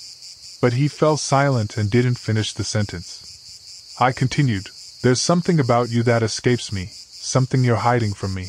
But 0.67 0.73
he 0.73 0.89
fell 0.89 1.15
silent 1.15 1.77
and 1.77 1.89
didn't 1.89 2.19
finish 2.19 2.51
the 2.51 2.65
sentence. 2.65 3.95
I 4.01 4.11
continued, 4.11 4.67
there's 5.01 5.21
something 5.21 5.61
about 5.61 5.89
you 5.89 6.03
that 6.03 6.21
escapes 6.21 6.73
me, 6.73 6.89
something 6.91 7.63
you're 7.63 7.87
hiding 7.87 8.11
from 8.13 8.33
me. 8.33 8.47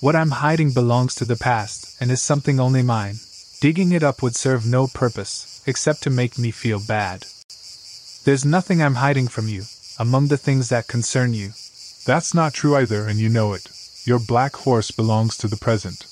What 0.00 0.16
I'm 0.16 0.30
hiding 0.30 0.70
belongs 0.70 1.14
to 1.16 1.26
the 1.26 1.36
past, 1.36 2.00
and 2.00 2.10
is 2.10 2.22
something 2.22 2.58
only 2.58 2.82
mine. 2.82 3.16
Digging 3.60 3.92
it 3.92 4.02
up 4.02 4.22
would 4.22 4.34
serve 4.34 4.64
no 4.64 4.86
purpose, 4.86 5.60
except 5.66 6.02
to 6.04 6.08
make 6.08 6.38
me 6.38 6.50
feel 6.50 6.80
bad. 6.80 7.26
There's 8.24 8.46
nothing 8.46 8.82
I'm 8.82 8.94
hiding 8.94 9.28
from 9.28 9.46
you, 9.46 9.64
among 9.98 10.28
the 10.28 10.38
things 10.38 10.70
that 10.70 10.88
concern 10.88 11.34
you. 11.34 11.50
That's 12.06 12.32
not 12.32 12.54
true 12.54 12.74
either, 12.74 13.06
and 13.06 13.18
you 13.18 13.28
know 13.28 13.52
it. 13.52 13.68
Your 14.06 14.18
black 14.18 14.56
horse 14.56 14.90
belongs 14.90 15.36
to 15.36 15.46
the 15.46 15.58
present. 15.58 16.06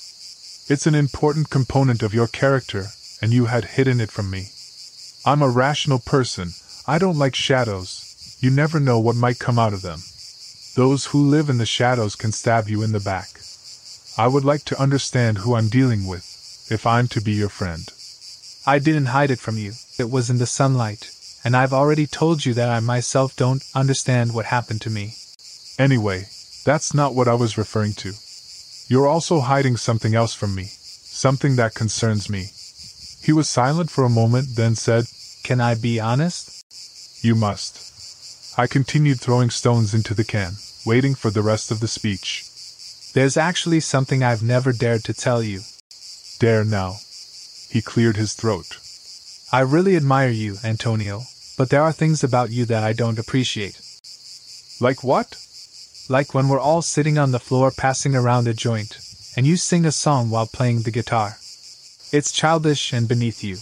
It's 0.69 0.85
an 0.85 0.93
important 0.93 1.49
component 1.49 2.03
of 2.03 2.13
your 2.13 2.27
character, 2.27 2.89
and 3.19 3.33
you 3.33 3.45
had 3.45 3.65
hidden 3.65 3.99
it 3.99 4.11
from 4.11 4.29
me. 4.29 4.49
I'm 5.25 5.41
a 5.41 5.49
rational 5.49 5.99
person. 5.99 6.49
I 6.85 6.97
don't 6.97 7.17
like 7.17 7.33
shadows, 7.33 8.35
you 8.41 8.49
never 8.49 8.77
know 8.77 8.99
what 8.99 9.15
might 9.15 9.39
come 9.39 9.57
out 9.57 9.71
of 9.71 9.81
them. 9.81 10.01
Those 10.75 11.05
who 11.05 11.29
live 11.29 11.49
in 11.49 11.59
the 11.59 11.65
shadows 11.65 12.17
can 12.17 12.33
stab 12.33 12.67
you 12.67 12.83
in 12.83 12.91
the 12.91 12.99
back. 12.99 13.39
I 14.17 14.27
would 14.27 14.43
like 14.43 14.65
to 14.65 14.81
understand 14.81 15.37
who 15.37 15.55
I'm 15.55 15.69
dealing 15.69 16.05
with, 16.05 16.67
if 16.69 16.85
I'm 16.85 17.07
to 17.07 17.21
be 17.21 17.31
your 17.31 17.47
friend. 17.47 17.89
I 18.65 18.79
didn't 18.79 19.15
hide 19.15 19.31
it 19.31 19.39
from 19.39 19.57
you, 19.57 19.73
it 19.97 20.11
was 20.11 20.29
in 20.29 20.39
the 20.39 20.45
sunlight, 20.45 21.09
and 21.41 21.55
I've 21.55 21.71
already 21.71 22.05
told 22.05 22.43
you 22.43 22.53
that 22.55 22.69
I 22.69 22.81
myself 22.81 23.33
don't 23.37 23.63
understand 23.73 24.33
what 24.33 24.47
happened 24.47 24.81
to 24.81 24.89
me. 24.89 25.13
Anyway, 25.79 26.27
that's 26.65 26.93
not 26.93 27.15
what 27.15 27.29
I 27.29 27.33
was 27.33 27.57
referring 27.57 27.93
to. 27.93 28.11
You're 28.89 29.07
also 29.07 29.39
hiding 29.39 29.77
something 29.77 30.15
else 30.15 30.33
from 30.33 30.53
me, 30.53 30.65
something 30.65 31.55
that 31.55 31.75
concerns 31.75 32.29
me. 32.29 32.51
He 33.23 33.31
was 33.31 33.47
silent 33.47 33.89
for 33.89 34.03
a 34.03 34.09
moment, 34.09 34.57
then 34.57 34.75
said, 34.75 35.05
Can 35.43 35.61
I 35.61 35.75
be 35.75 35.97
honest? 35.97 36.65
You 37.23 37.35
must. 37.35 38.59
I 38.59 38.67
continued 38.67 39.21
throwing 39.21 39.49
stones 39.49 39.93
into 39.93 40.13
the 40.13 40.25
can, 40.25 40.55
waiting 40.85 41.15
for 41.15 41.31
the 41.31 41.41
rest 41.41 41.71
of 41.71 41.79
the 41.79 41.87
speech. 41.87 42.43
There's 43.13 43.37
actually 43.37 43.79
something 43.79 44.21
I've 44.21 44.43
never 44.43 44.73
dared 44.73 45.05
to 45.05 45.13
tell 45.13 45.41
you. 45.41 45.61
Dare 46.39 46.65
now. 46.65 46.97
He 47.69 47.81
cleared 47.81 48.17
his 48.17 48.33
throat. 48.33 48.77
I 49.53 49.61
really 49.61 49.95
admire 49.95 50.29
you, 50.29 50.57
Antonio, 50.61 51.21
but 51.57 51.69
there 51.69 51.81
are 51.81 51.93
things 51.93 52.25
about 52.25 52.49
you 52.49 52.65
that 52.65 52.83
I 52.83 52.91
don't 52.91 53.19
appreciate. 53.19 53.79
Like 54.81 55.01
what? 55.01 55.37
Like 56.09 56.33
when 56.33 56.49
we're 56.49 56.59
all 56.59 56.81
sitting 56.81 57.17
on 57.17 57.31
the 57.31 57.39
floor 57.39 57.71
passing 57.71 58.15
around 58.15 58.49
a 58.49 58.53
joint, 58.53 58.97
and 59.37 59.47
you 59.47 59.55
sing 59.55 59.85
a 59.85 59.93
song 59.93 60.29
while 60.29 60.45
playing 60.45 60.81
the 60.81 60.91
guitar. 60.91 61.37
It's 62.13 62.31
childish 62.31 62.93
and 62.93 63.07
beneath 63.07 63.43
you. 63.43 63.55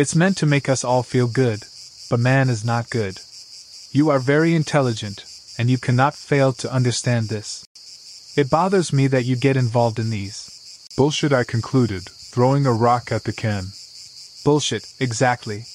It's 0.00 0.16
meant 0.16 0.38
to 0.38 0.46
make 0.46 0.66
us 0.66 0.82
all 0.82 1.02
feel 1.02 1.26
good, 1.26 1.64
but 2.08 2.18
man 2.18 2.48
is 2.48 2.64
not 2.64 2.88
good. 2.88 3.20
You 3.92 4.08
are 4.08 4.18
very 4.18 4.54
intelligent, 4.54 5.26
and 5.58 5.68
you 5.68 5.76
cannot 5.76 6.14
fail 6.14 6.54
to 6.54 6.72
understand 6.72 7.28
this. 7.28 7.66
It 8.34 8.48
bothers 8.48 8.94
me 8.94 9.08
that 9.08 9.26
you 9.26 9.36
get 9.36 9.58
involved 9.58 9.98
in 9.98 10.08
these. 10.08 10.88
Bullshit, 10.96 11.34
I 11.34 11.44
concluded, 11.44 12.08
throwing 12.08 12.64
a 12.64 12.72
rock 12.72 13.12
at 13.12 13.24
the 13.24 13.32
can. 13.34 13.66
Bullshit, 14.42 14.90
exactly. 14.98 15.66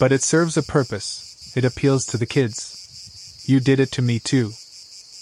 But 0.00 0.10
it 0.10 0.24
serves 0.24 0.56
a 0.56 0.62
purpose, 0.64 1.52
it 1.54 1.64
appeals 1.64 2.04
to 2.06 2.16
the 2.16 2.26
kids. 2.26 3.44
You 3.46 3.60
did 3.60 3.78
it 3.78 3.92
to 3.92 4.02
me 4.02 4.18
too. 4.18 4.54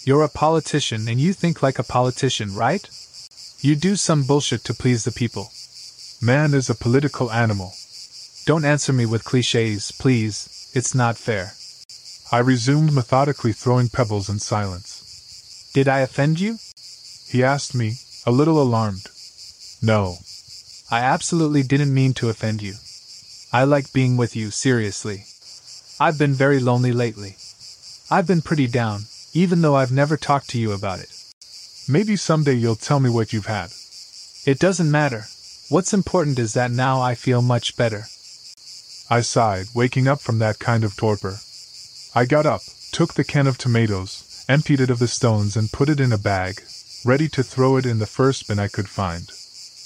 You're 0.04 0.22
a 0.22 0.30
politician 0.30 1.08
and 1.08 1.20
you 1.20 1.34
think 1.34 1.62
like 1.62 1.78
a 1.78 1.82
politician, 1.82 2.54
right? 2.54 2.88
You 3.60 3.76
do 3.76 3.96
some 3.96 4.22
bullshit 4.22 4.64
to 4.64 4.72
please 4.72 5.04
the 5.04 5.12
people. 5.12 5.50
Man 6.20 6.54
is 6.54 6.70
a 6.70 6.74
political 6.74 7.30
animal. 7.30 7.74
Don't 8.46 8.64
answer 8.64 8.92
me 8.92 9.04
with 9.04 9.24
cliches, 9.24 9.92
please, 9.92 10.70
it's 10.72 10.94
not 10.94 11.16
fair. 11.16 11.52
I 12.32 12.38
resumed 12.38 12.92
methodically 12.92 13.52
throwing 13.52 13.88
pebbles 13.88 14.28
in 14.28 14.38
silence. 14.38 15.70
Did 15.74 15.88
I 15.88 16.00
offend 16.00 16.40
you? 16.40 16.58
He 17.28 17.44
asked 17.44 17.74
me, 17.74 17.96
a 18.24 18.32
little 18.32 18.60
alarmed. 18.60 19.08
No. 19.82 20.16
I 20.90 21.00
absolutely 21.00 21.62
didn't 21.62 21.92
mean 21.92 22.14
to 22.14 22.30
offend 22.30 22.62
you. 22.62 22.74
I 23.52 23.64
like 23.64 23.92
being 23.92 24.16
with 24.16 24.34
you, 24.34 24.50
seriously. 24.50 25.24
I've 26.00 26.18
been 26.18 26.32
very 26.32 26.60
lonely 26.60 26.92
lately. 26.92 27.36
I've 28.10 28.26
been 28.26 28.42
pretty 28.42 28.68
down, 28.68 29.02
even 29.34 29.60
though 29.60 29.76
I've 29.76 29.92
never 29.92 30.16
talked 30.16 30.48
to 30.50 30.58
you 30.58 30.72
about 30.72 31.00
it. 31.00 31.10
Maybe 31.88 32.16
someday 32.16 32.54
you'll 32.54 32.76
tell 32.76 33.00
me 33.00 33.10
what 33.10 33.32
you've 33.32 33.46
had. 33.46 33.70
It 34.46 34.58
doesn't 34.58 34.90
matter. 34.90 35.26
What's 35.68 35.92
important 35.92 36.38
is 36.38 36.52
that 36.54 36.70
now 36.70 37.00
I 37.00 37.16
feel 37.16 37.42
much 37.42 37.76
better. 37.76 38.04
I 39.10 39.20
sighed, 39.20 39.66
waking 39.74 40.06
up 40.06 40.20
from 40.20 40.38
that 40.38 40.60
kind 40.60 40.84
of 40.84 40.96
torpor. 40.96 41.40
I 42.14 42.24
got 42.24 42.46
up, 42.46 42.62
took 42.92 43.14
the 43.14 43.24
can 43.24 43.48
of 43.48 43.58
tomatoes, 43.58 44.44
emptied 44.48 44.80
it 44.80 44.90
of 44.90 45.00
the 45.00 45.08
stones, 45.08 45.56
and 45.56 45.72
put 45.72 45.88
it 45.88 45.98
in 45.98 46.12
a 46.12 46.18
bag, 46.18 46.62
ready 47.04 47.28
to 47.30 47.42
throw 47.42 47.76
it 47.78 47.84
in 47.84 47.98
the 47.98 48.06
first 48.06 48.46
bin 48.46 48.60
I 48.60 48.68
could 48.68 48.88
find. 48.88 49.28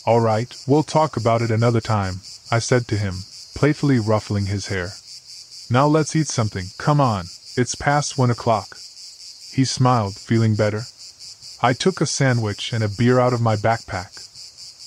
All 0.05 0.21
right, 0.21 0.55
we'll 0.67 0.83
talk 0.83 1.17
about 1.17 1.41
it 1.41 1.51
another 1.51 1.81
time, 1.81 2.21
I 2.51 2.59
said 2.59 2.87
to 2.89 2.99
him, 2.99 3.15
playfully 3.55 3.99
ruffling 3.99 4.47
his 4.47 4.67
hair. 4.67 4.91
Now 5.71 5.87
let's 5.87 6.15
eat 6.15 6.29
something, 6.29 6.67
come 6.77 7.01
on, 7.01 7.25
it's 7.57 7.75
past 7.75 8.19
one 8.19 8.31
o'clock. 8.31 8.77
He 9.51 9.65
smiled, 9.65 10.17
feeling 10.17 10.57
better. 10.57 10.83
I 11.63 11.73
took 11.73 12.03
a 12.03 12.07
sandwich 12.07 12.75
and 12.75 12.85
a 12.85 12.89
beer 12.89 13.19
out 13.19 13.33
of 13.33 13.41
my 13.41 13.57
backpack. 13.57 14.30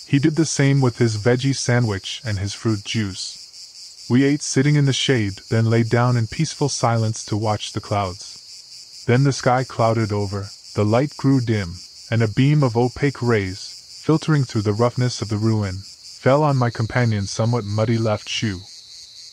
He 0.07 0.19
did 0.19 0.35
the 0.35 0.45
same 0.45 0.81
with 0.81 0.97
his 0.97 1.17
veggie 1.17 1.55
sandwich 1.55 2.21
and 2.25 2.37
his 2.39 2.53
fruit 2.53 2.83
juice. 2.83 4.05
We 4.09 4.23
ate 4.23 4.43
sitting 4.43 4.75
in 4.75 4.85
the 4.85 4.93
shade, 4.93 5.39
then 5.49 5.69
lay 5.69 5.83
down 5.83 6.17
in 6.17 6.27
peaceful 6.27 6.69
silence 6.69 7.23
to 7.25 7.37
watch 7.37 7.73
the 7.73 7.81
clouds. 7.81 9.03
Then 9.07 9.23
the 9.23 9.33
sky 9.33 9.63
clouded 9.63 10.11
over, 10.11 10.49
the 10.75 10.85
light 10.85 11.15
grew 11.17 11.39
dim, 11.41 11.79
and 12.11 12.21
a 12.21 12.27
beam 12.27 12.63
of 12.63 12.77
opaque 12.77 13.21
rays, 13.21 14.01
filtering 14.03 14.43
through 14.43 14.63
the 14.63 14.73
roughness 14.73 15.21
of 15.21 15.29
the 15.29 15.37
ruin, 15.37 15.79
fell 15.79 16.43
on 16.43 16.57
my 16.57 16.69
companion's 16.69 17.31
somewhat 17.31 17.65
muddy 17.65 17.97
left 17.97 18.29
shoe. 18.29 18.61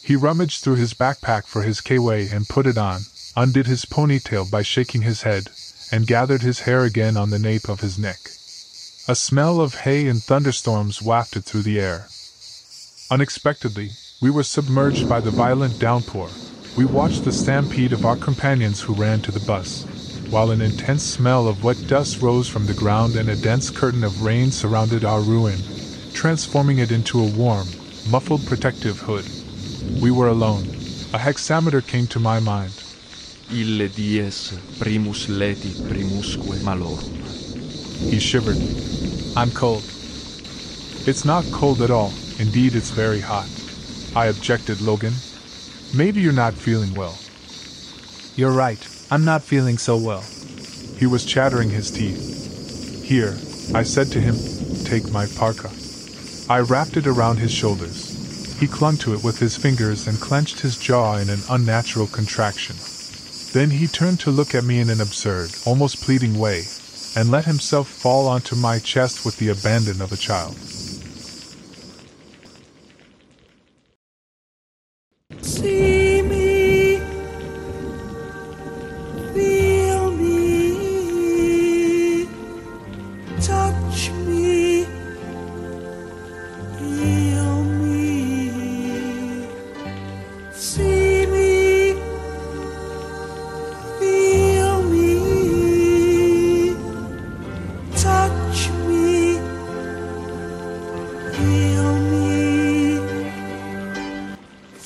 He 0.03 0.17
rummaged 0.17 0.63
through 0.63 0.77
his 0.77 0.95
backpack 0.95 1.47
for 1.47 1.63
his 1.63 1.81
K-way 1.81 2.29
and 2.29 2.49
put 2.49 2.67
it 2.67 2.79
on, 2.79 3.03
undid 3.37 3.67
his 3.67 3.85
ponytail 3.85 4.51
by 4.51 4.63
shaking 4.63 5.03
his 5.03 5.23
head, 5.23 5.51
and 5.93 6.07
gathered 6.07 6.43
his 6.43 6.61
hair 6.61 6.85
again 6.85 7.17
on 7.17 7.31
the 7.31 7.39
nape 7.39 7.69
of 7.69 7.81
his 7.81 7.99
neck. 7.99 8.31
A 9.11 9.17
smell 9.17 9.61
of 9.61 9.75
hay 9.75 10.07
and 10.07 10.23
thunderstorms 10.23 11.03
wafted 11.03 11.45
through 11.45 11.63
the 11.63 11.81
air. 11.81 12.07
Unexpectedly, 13.11 13.91
we 14.21 14.31
were 14.31 14.45
submerged 14.45 15.09
by 15.09 15.19
the 15.19 15.33
violent 15.33 15.81
downpour. 15.81 16.29
We 16.77 16.85
watched 16.85 17.25
the 17.25 17.33
stampede 17.33 17.93
of 17.93 18.05
our 18.05 18.15
companions 18.15 18.83
who 18.83 18.95
ran 18.95 19.21
to 19.23 19.33
the 19.33 19.41
bus, 19.41 19.85
while 20.31 20.53
an 20.53 20.61
intense 20.61 21.03
smell 21.03 21.49
of 21.49 21.65
wet 21.65 21.89
dust 21.89 22.23
rose 22.23 22.47
from 22.47 22.67
the 22.67 22.73
ground 22.73 23.17
and 23.17 23.29
a 23.29 23.35
dense 23.35 23.69
curtain 23.69 24.05
of 24.05 24.23
rain 24.23 24.53
surrounded 24.53 25.05
our 25.05 25.23
ruin, 25.23 25.59
transforming 26.13 26.79
it 26.79 26.93
into 26.93 27.19
a 27.21 27.27
warm, 27.27 27.67
muffled 28.07 28.47
protective 28.47 29.01
hood. 29.01 29.27
We 30.01 30.13
were 30.13 30.29
alone. 30.29 30.69
A 31.13 31.19
hexameter 31.19 31.81
came 31.81 32.07
to 32.07 32.21
my 32.21 32.39
mind. 32.39 32.75
Ille 33.51 33.89
dies 33.89 34.53
primus 34.79 35.29
leti 35.29 35.75
primusque 35.89 36.63
malorum. 36.63 37.11
He 38.09 38.21
shivered. 38.21 38.63
I'm 39.37 39.53
cold. 39.53 39.85
It's 41.07 41.25
not 41.25 41.53
cold 41.53 41.81
at 41.83 41.91
all. 41.91 42.15
Indeed, 42.37 42.75
it's 42.75 42.91
very 42.91 43.21
hot. 43.21 43.49
I 44.15 44.27
objected, 44.27 44.81
Logan. 44.81 45.15
Maybe 45.93 46.21
you're 46.21 46.33
not 46.33 46.55
feeling 46.55 46.95
well. 46.95 47.21
You're 48.35 48.51
right, 48.51 48.89
I'm 49.09 49.25
not 49.25 49.45
feeling 49.45 49.79
so 49.79 49.97
well. 49.97 50.25
He 50.99 51.07
was 51.07 51.25
chattering 51.25 51.71
his 51.71 51.91
teeth. 51.91 53.05
Here, 53.05 53.37
I 53.73 53.85
said 53.85 54.11
to 54.13 54.21
him, 54.21 54.37
take 54.85 55.13
my 55.13 55.27
parka. 55.27 55.71
I 56.49 56.59
wrapped 56.59 56.97
it 56.97 57.07
around 57.07 57.39
his 57.39 57.53
shoulders. 57.53 58.11
He 58.59 58.67
clung 58.67 58.97
to 58.99 59.15
it 59.15 59.23
with 59.23 59.39
his 59.39 59.57
fingers 59.57 60.09
and 60.09 60.21
clenched 60.21 60.61
his 60.61 60.77
jaw 60.77 61.17
in 61.17 61.31
an 61.31 61.45
unnatural 61.49 62.09
contraction. 62.09 62.75
Then 63.53 63.71
he 63.71 63.87
turned 63.87 64.19
to 64.21 64.31
look 64.33 64.55
at 64.57 64.65
me 64.65 64.81
in 64.81 64.91
an 64.91 65.01
absurd, 65.01 65.51
almost 65.65 66.01
pleading 66.01 66.37
way, 66.39 66.67
and 67.15 67.31
let 67.31 67.45
himself 67.47 67.89
fall 67.89 68.29
onto 68.29 68.55
my 68.57 68.79
chest 68.79 69.25
with 69.25 69.37
the 69.37 69.49
abandon 69.49 70.01
of 70.01 70.13
a 70.13 70.17
child. 70.17 70.70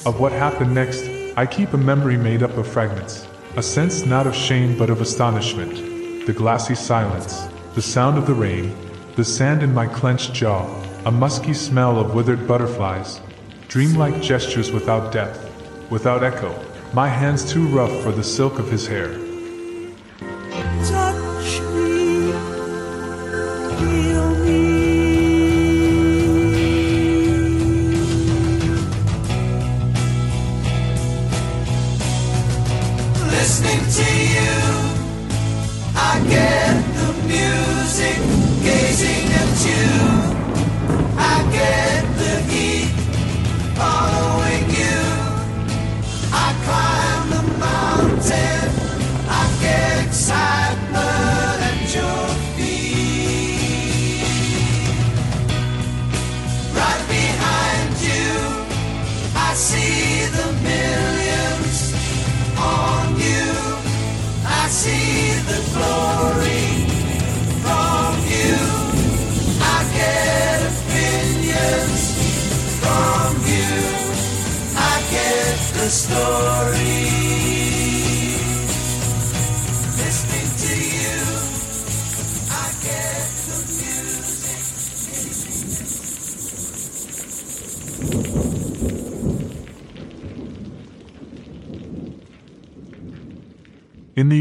Of 0.07 0.21
what 0.21 0.33
happened 0.33 0.75
next, 0.75 1.09
I 1.35 1.47
keep 1.47 1.73
a 1.73 1.79
memory 1.79 2.19
made 2.19 2.43
up 2.43 2.59
of 2.59 2.69
fragments. 2.69 3.27
A 3.57 3.63
sense 3.63 4.05
not 4.05 4.27
of 4.27 4.35
shame 4.35 4.77
but 4.77 4.91
of 4.91 5.01
astonishment. 5.01 6.27
The 6.27 6.33
glassy 6.35 6.75
silence, 6.75 7.49
the 7.75 7.81
sound 7.81 8.19
of 8.19 8.27
the 8.27 8.35
rain, 8.35 8.77
the 9.17 9.25
sand 9.25 9.63
in 9.63 9.73
my 9.73 9.87
clenched 9.87 10.35
jaw, 10.35 10.67
a 11.07 11.11
musky 11.11 11.55
smell 11.55 11.99
of 11.99 12.15
withered 12.15 12.47
butterflies, 12.47 13.23
dreamlike 13.69 14.21
gestures 14.21 14.71
without 14.73 15.11
depth, 15.11 15.51
without 15.89 16.23
echo, 16.23 16.55
my 16.93 17.09
hands 17.09 17.51
too 17.51 17.67
rough 17.69 18.03
for 18.03 18.13
the 18.13 18.23
silk 18.23 18.59
of 18.59 18.71
his 18.71 18.87
hair. 18.87 19.24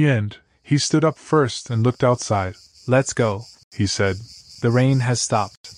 End, 0.07 0.37
he 0.63 0.77
stood 0.77 1.03
up 1.03 1.17
first 1.17 1.69
and 1.69 1.83
looked 1.83 2.03
outside. 2.03 2.55
Let's 2.87 3.13
go. 3.13 3.45
He 3.73 3.87
said, 3.87 4.17
The 4.61 4.71
rain 4.71 5.01
has 5.01 5.21
stopped. 5.21 5.73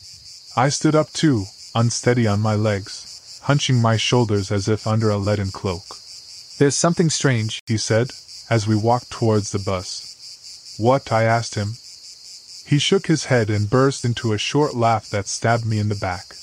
I 0.56 0.70
stood 0.70 0.96
up 0.96 1.12
too, 1.12 1.46
unsteady 1.74 2.28
on 2.28 2.40
my 2.40 2.56
legs, 2.56 3.40
hunching 3.44 3.82
my 3.82 3.98
shoulders 3.98 4.52
as 4.52 4.68
if 4.68 4.88
under 4.88 5.10
a 5.10 5.18
leaden 5.18 5.52
cloak. 5.52 5.84
There's 6.58 6.76
something 6.76 7.10
strange. 7.10 7.60
He 7.68 7.78
said, 7.78 8.12
as 8.50 8.68
we 8.68 8.76
walked 8.76 9.12
towards 9.12 9.52
the 9.52 9.60
bus. 9.60 10.76
What? 10.78 11.12
I 11.12 11.24
asked 11.24 11.56
him. 11.56 11.74
He 12.66 12.80
shook 12.80 13.08
his 13.08 13.26
head 13.26 13.50
and 13.50 13.70
burst 13.70 14.06
into 14.06 14.34
a 14.34 14.38
short 14.38 14.76
laugh 14.76 15.10
that 15.10 15.28
stabbed 15.28 15.66
me 15.66 15.80
in 15.80 15.90
the 15.90 15.96
back. 15.96 16.36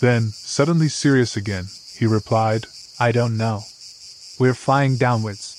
Then, 0.00 0.30
suddenly 0.30 0.88
serious 0.88 1.36
again, 1.36 1.66
he 1.94 2.06
replied, 2.06 2.66
I 3.00 3.12
don't 3.12 3.36
know. 3.36 3.62
We're 4.38 4.54
flying 4.54 4.96
downwards. 4.96 5.55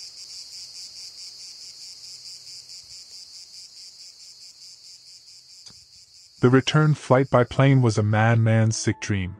The 6.39 6.51
return 6.51 6.93
flight 6.93 7.31
by 7.31 7.45
plane 7.45 7.81
was 7.81 7.97
a 7.97 8.03
madman's 8.03 8.77
sick 8.77 9.01
dream. 9.01 9.35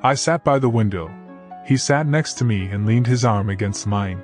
I 0.00 0.14
sat 0.14 0.44
by 0.44 0.60
the 0.60 0.68
window. 0.68 1.10
He 1.66 1.76
sat 1.76 2.06
next 2.06 2.34
to 2.34 2.44
me 2.44 2.66
and 2.66 2.86
leaned 2.86 3.08
his 3.08 3.24
arm 3.24 3.50
against 3.50 3.88
mine. 3.88 4.22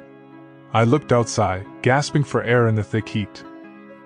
I 0.72 0.84
looked 0.84 1.10
outside, 1.10 1.66
gasping 1.82 2.22
for 2.22 2.44
air 2.44 2.68
in 2.68 2.76
the 2.76 2.84
thick 2.84 3.08
heat. 3.08 3.42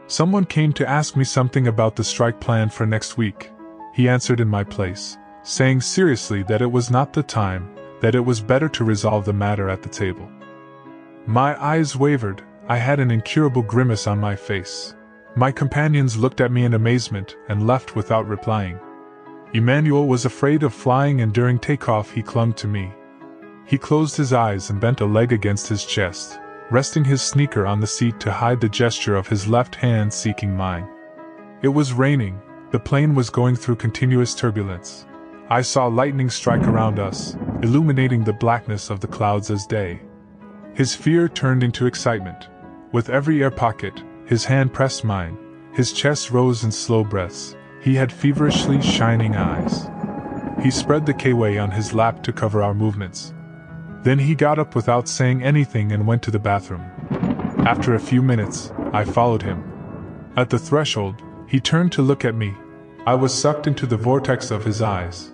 Someone 0.06 0.46
came 0.46 0.72
to 0.72 0.88
ask 0.88 1.14
me 1.14 1.24
something 1.24 1.68
about 1.68 1.94
the 1.94 2.02
strike 2.02 2.40
plan 2.40 2.70
for 2.70 2.86
next 2.86 3.18
week. 3.18 3.50
He 3.92 4.08
answered 4.08 4.40
in 4.40 4.48
my 4.48 4.64
place, 4.64 5.18
saying 5.42 5.82
seriously 5.82 6.42
that 6.44 6.62
it 6.62 6.72
was 6.72 6.90
not 6.90 7.12
the 7.12 7.22
time, 7.22 7.68
that 8.00 8.14
it 8.14 8.24
was 8.24 8.40
better 8.40 8.70
to 8.70 8.82
resolve 8.84 9.26
the 9.26 9.34
matter 9.34 9.68
at 9.68 9.82
the 9.82 9.90
table. 9.90 10.26
My 11.26 11.54
eyes 11.62 11.96
wavered, 11.96 12.42
I 12.66 12.78
had 12.78 12.98
an 12.98 13.10
incurable 13.10 13.60
grimace 13.60 14.06
on 14.06 14.18
my 14.18 14.36
face. 14.36 14.94
My 15.36 15.52
companions 15.52 16.16
looked 16.16 16.40
at 16.40 16.50
me 16.50 16.64
in 16.64 16.74
amazement 16.74 17.36
and 17.48 17.66
left 17.66 17.94
without 17.94 18.26
replying. 18.26 18.80
Emmanuel 19.52 20.08
was 20.08 20.24
afraid 20.24 20.62
of 20.62 20.74
flying, 20.74 21.20
and 21.20 21.32
during 21.32 21.58
takeoff, 21.58 22.10
he 22.10 22.22
clung 22.22 22.52
to 22.54 22.66
me. 22.66 22.92
He 23.64 23.78
closed 23.78 24.16
his 24.16 24.32
eyes 24.32 24.70
and 24.70 24.80
bent 24.80 25.00
a 25.00 25.06
leg 25.06 25.32
against 25.32 25.68
his 25.68 25.84
chest, 25.84 26.40
resting 26.70 27.04
his 27.04 27.22
sneaker 27.22 27.66
on 27.66 27.80
the 27.80 27.86
seat 27.86 28.18
to 28.20 28.32
hide 28.32 28.60
the 28.60 28.68
gesture 28.68 29.14
of 29.14 29.28
his 29.28 29.46
left 29.46 29.76
hand 29.76 30.12
seeking 30.12 30.56
mine. 30.56 30.88
It 31.62 31.68
was 31.68 31.92
raining, 31.92 32.40
the 32.72 32.80
plane 32.80 33.14
was 33.14 33.30
going 33.30 33.54
through 33.54 33.76
continuous 33.76 34.34
turbulence. 34.34 35.06
I 35.48 35.62
saw 35.62 35.86
lightning 35.86 36.30
strike 36.30 36.66
around 36.66 36.98
us, 36.98 37.36
illuminating 37.62 38.24
the 38.24 38.32
blackness 38.32 38.90
of 38.90 39.00
the 39.00 39.08
clouds 39.08 39.50
as 39.50 39.66
day. 39.66 40.00
His 40.74 40.94
fear 40.94 41.28
turned 41.28 41.62
into 41.62 41.86
excitement. 41.86 42.48
With 42.92 43.10
every 43.10 43.42
air 43.42 43.50
pocket, 43.50 44.02
his 44.30 44.44
hand 44.44 44.72
pressed 44.72 45.02
mine, 45.02 45.36
his 45.74 45.92
chest 45.92 46.30
rose 46.30 46.62
in 46.62 46.70
slow 46.70 47.02
breaths. 47.02 47.56
He 47.82 47.96
had 47.96 48.12
feverishly 48.12 48.80
shining 48.80 49.34
eyes. 49.34 49.90
He 50.62 50.70
spread 50.70 51.04
the 51.04 51.14
K-way 51.14 51.58
on 51.58 51.72
his 51.72 51.92
lap 51.92 52.22
to 52.22 52.32
cover 52.32 52.62
our 52.62 52.72
movements. 52.72 53.34
Then 54.04 54.20
he 54.20 54.36
got 54.36 54.60
up 54.60 54.76
without 54.76 55.08
saying 55.08 55.42
anything 55.42 55.90
and 55.90 56.06
went 56.06 56.22
to 56.22 56.30
the 56.30 56.38
bathroom. 56.38 56.84
After 57.66 57.96
a 57.96 58.00
few 58.00 58.22
minutes, 58.22 58.70
I 58.92 59.02
followed 59.02 59.42
him. 59.42 59.64
At 60.36 60.48
the 60.48 60.60
threshold, 60.60 61.20
he 61.48 61.58
turned 61.58 61.90
to 61.92 62.02
look 62.02 62.24
at 62.24 62.36
me. 62.36 62.54
I 63.06 63.16
was 63.16 63.34
sucked 63.34 63.66
into 63.66 63.84
the 63.84 63.96
vortex 63.96 64.52
of 64.52 64.64
his 64.64 64.80
eyes. 64.80 65.32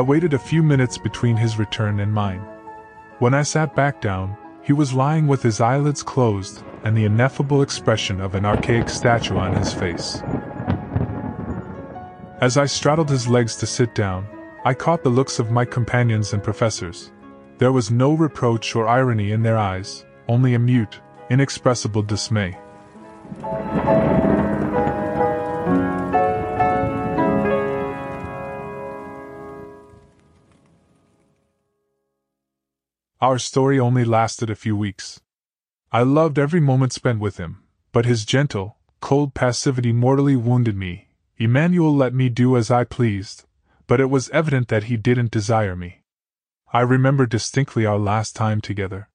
I 0.00 0.02
waited 0.02 0.32
a 0.32 0.38
few 0.38 0.62
minutes 0.62 0.96
between 0.96 1.36
his 1.36 1.58
return 1.58 2.00
and 2.00 2.10
mine. 2.10 2.40
When 3.18 3.34
I 3.34 3.42
sat 3.42 3.76
back 3.76 4.00
down, 4.00 4.34
he 4.62 4.72
was 4.72 4.94
lying 4.94 5.26
with 5.26 5.42
his 5.42 5.60
eyelids 5.60 6.02
closed 6.02 6.62
and 6.84 6.96
the 6.96 7.04
ineffable 7.04 7.60
expression 7.60 8.18
of 8.18 8.34
an 8.34 8.46
archaic 8.46 8.88
statue 8.88 9.36
on 9.36 9.54
his 9.54 9.74
face. 9.74 10.22
As 12.40 12.56
I 12.56 12.64
straddled 12.64 13.10
his 13.10 13.28
legs 13.28 13.56
to 13.56 13.66
sit 13.66 13.94
down, 13.94 14.26
I 14.64 14.72
caught 14.72 15.02
the 15.02 15.10
looks 15.10 15.38
of 15.38 15.50
my 15.50 15.66
companions 15.66 16.32
and 16.32 16.42
professors. 16.42 17.12
There 17.58 17.70
was 17.70 17.90
no 17.90 18.14
reproach 18.14 18.74
or 18.74 18.88
irony 18.88 19.32
in 19.32 19.42
their 19.42 19.58
eyes, 19.58 20.06
only 20.28 20.54
a 20.54 20.58
mute, 20.58 20.98
inexpressible 21.28 22.04
dismay. 22.04 22.56
Our 33.22 33.38
story 33.38 33.78
only 33.78 34.06
lasted 34.06 34.48
a 34.48 34.54
few 34.54 34.74
weeks. 34.74 35.20
I 35.92 36.02
loved 36.02 36.38
every 36.38 36.60
moment 36.60 36.94
spent 36.94 37.20
with 37.20 37.36
him, 37.36 37.62
but 37.92 38.06
his 38.06 38.24
gentle, 38.24 38.78
cold 39.02 39.34
passivity 39.34 39.92
mortally 39.92 40.36
wounded 40.36 40.74
me. 40.74 41.08
Emmanuel 41.36 41.94
let 41.94 42.14
me 42.14 42.30
do 42.30 42.56
as 42.56 42.70
I 42.70 42.84
pleased, 42.84 43.44
but 43.86 44.00
it 44.00 44.08
was 44.08 44.30
evident 44.30 44.68
that 44.68 44.84
he 44.84 44.96
didn't 44.96 45.30
desire 45.30 45.76
me. 45.76 46.00
I 46.72 46.80
remember 46.80 47.26
distinctly 47.26 47.84
our 47.84 47.98
last 47.98 48.34
time 48.34 48.62
together. 48.62 49.10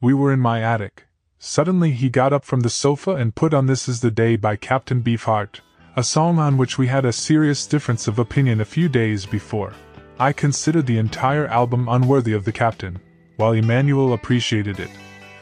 We 0.00 0.14
were 0.14 0.32
in 0.32 0.40
my 0.40 0.62
attic. 0.62 1.04
Suddenly 1.38 1.90
he 1.90 2.08
got 2.08 2.32
up 2.32 2.46
from 2.46 2.60
the 2.60 2.70
sofa 2.70 3.10
and 3.10 3.34
put 3.34 3.52
on 3.52 3.66
This 3.66 3.90
Is 3.90 4.00
the 4.00 4.10
Day 4.10 4.36
by 4.36 4.56
Captain 4.56 5.02
Beefheart, 5.02 5.60
a 5.96 6.02
song 6.02 6.38
on 6.38 6.56
which 6.56 6.78
we 6.78 6.86
had 6.86 7.04
a 7.04 7.12
serious 7.12 7.66
difference 7.66 8.08
of 8.08 8.18
opinion 8.18 8.62
a 8.62 8.64
few 8.64 8.88
days 8.88 9.26
before. 9.26 9.74
I 10.18 10.32
considered 10.32 10.86
the 10.86 10.96
entire 10.96 11.46
album 11.48 11.88
unworthy 11.90 12.32
of 12.32 12.46
the 12.46 12.52
captain, 12.52 13.00
while 13.36 13.52
Emmanuel 13.52 14.12
appreciated 14.12 14.78
it. 14.80 14.90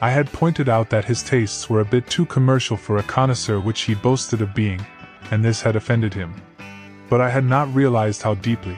I 0.01 0.11
had 0.11 0.33
pointed 0.33 0.69
out 0.69 0.91
that 0.91 1.05
his 1.05 1.23
tastes 1.23 1.71
were 1.71 1.81
a 1.81 1.85
bit 1.85 2.07
too 2.09 2.27
commercial 2.27 2.77
for 2.77 2.99
a 2.99 3.03
connoisseur 3.05 3.61
which 3.61 3.83
he 3.83 3.95
boasted 3.95 4.43
of 4.43 4.55
being, 4.55 4.85
and 5.31 5.45
this 5.45 5.63
had 5.63 5.77
offended 5.77 6.13
him. 6.13 6.35
But 7.09 7.21
I 7.21 7.31
had 7.31 7.45
not 7.45 7.73
realized 7.75 8.23
how 8.23 8.35
deeply. 8.35 8.77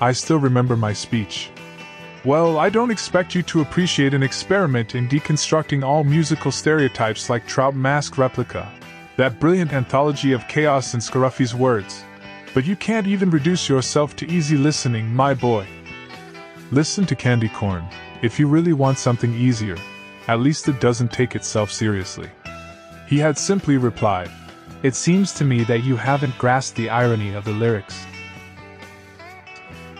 I 0.00 0.12
still 0.12 0.38
remember 0.38 0.76
my 0.76 0.92
speech. 0.92 1.50
Well, 2.24 2.58
I 2.58 2.70
don't 2.70 2.90
expect 2.90 3.34
you 3.34 3.42
to 3.44 3.60
appreciate 3.60 4.12
an 4.12 4.22
experiment 4.22 4.94
in 4.94 5.08
deconstructing 5.08 5.84
all 5.84 6.04
musical 6.04 6.50
stereotypes 6.52 7.30
like 7.30 7.46
Trout 7.46 7.74
Mask 7.74 8.18
Replica, 8.18 8.70
that 9.16 9.40
brilliant 9.40 9.72
anthology 9.72 10.32
of 10.32 10.46
chaos 10.48 10.92
in 10.92 11.00
Scruffy's 11.00 11.54
words. 11.54 12.04
But 12.52 12.66
you 12.66 12.76
can't 12.76 13.06
even 13.06 13.30
reduce 13.30 13.68
yourself 13.68 14.16
to 14.16 14.30
easy 14.30 14.56
listening, 14.56 15.14
my 15.14 15.34
boy. 15.34 15.66
Listen 16.72 17.06
to 17.06 17.14
Candy 17.14 17.48
Corn, 17.48 17.84
if 18.22 18.38
you 18.38 18.46
really 18.46 18.72
want 18.72 18.98
something 18.98 19.34
easier, 19.34 19.76
at 20.28 20.40
least 20.40 20.68
it 20.68 20.80
doesn't 20.80 21.12
take 21.12 21.36
itself 21.36 21.70
seriously. 21.70 22.28
He 23.06 23.18
had 23.18 23.38
simply 23.38 23.76
replied, 23.76 24.30
It 24.82 24.94
seems 24.94 25.32
to 25.34 25.44
me 25.44 25.64
that 25.64 25.84
you 25.84 25.96
haven't 25.96 26.38
grasped 26.38 26.76
the 26.76 26.90
irony 26.90 27.34
of 27.34 27.44
the 27.44 27.52
lyrics. 27.52 28.04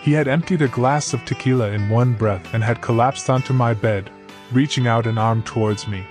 He 0.01 0.13
had 0.13 0.27
emptied 0.27 0.61
a 0.61 0.67
glass 0.67 1.13
of 1.13 1.23
tequila 1.25 1.71
in 1.71 1.89
one 1.89 2.13
breath 2.13 2.53
and 2.53 2.63
had 2.63 2.81
collapsed 2.81 3.29
onto 3.29 3.53
my 3.53 3.73
bed, 3.73 4.09
reaching 4.51 4.87
out 4.87 5.05
an 5.05 5.17
arm 5.17 5.43
towards 5.43 5.87
me. 5.87 6.05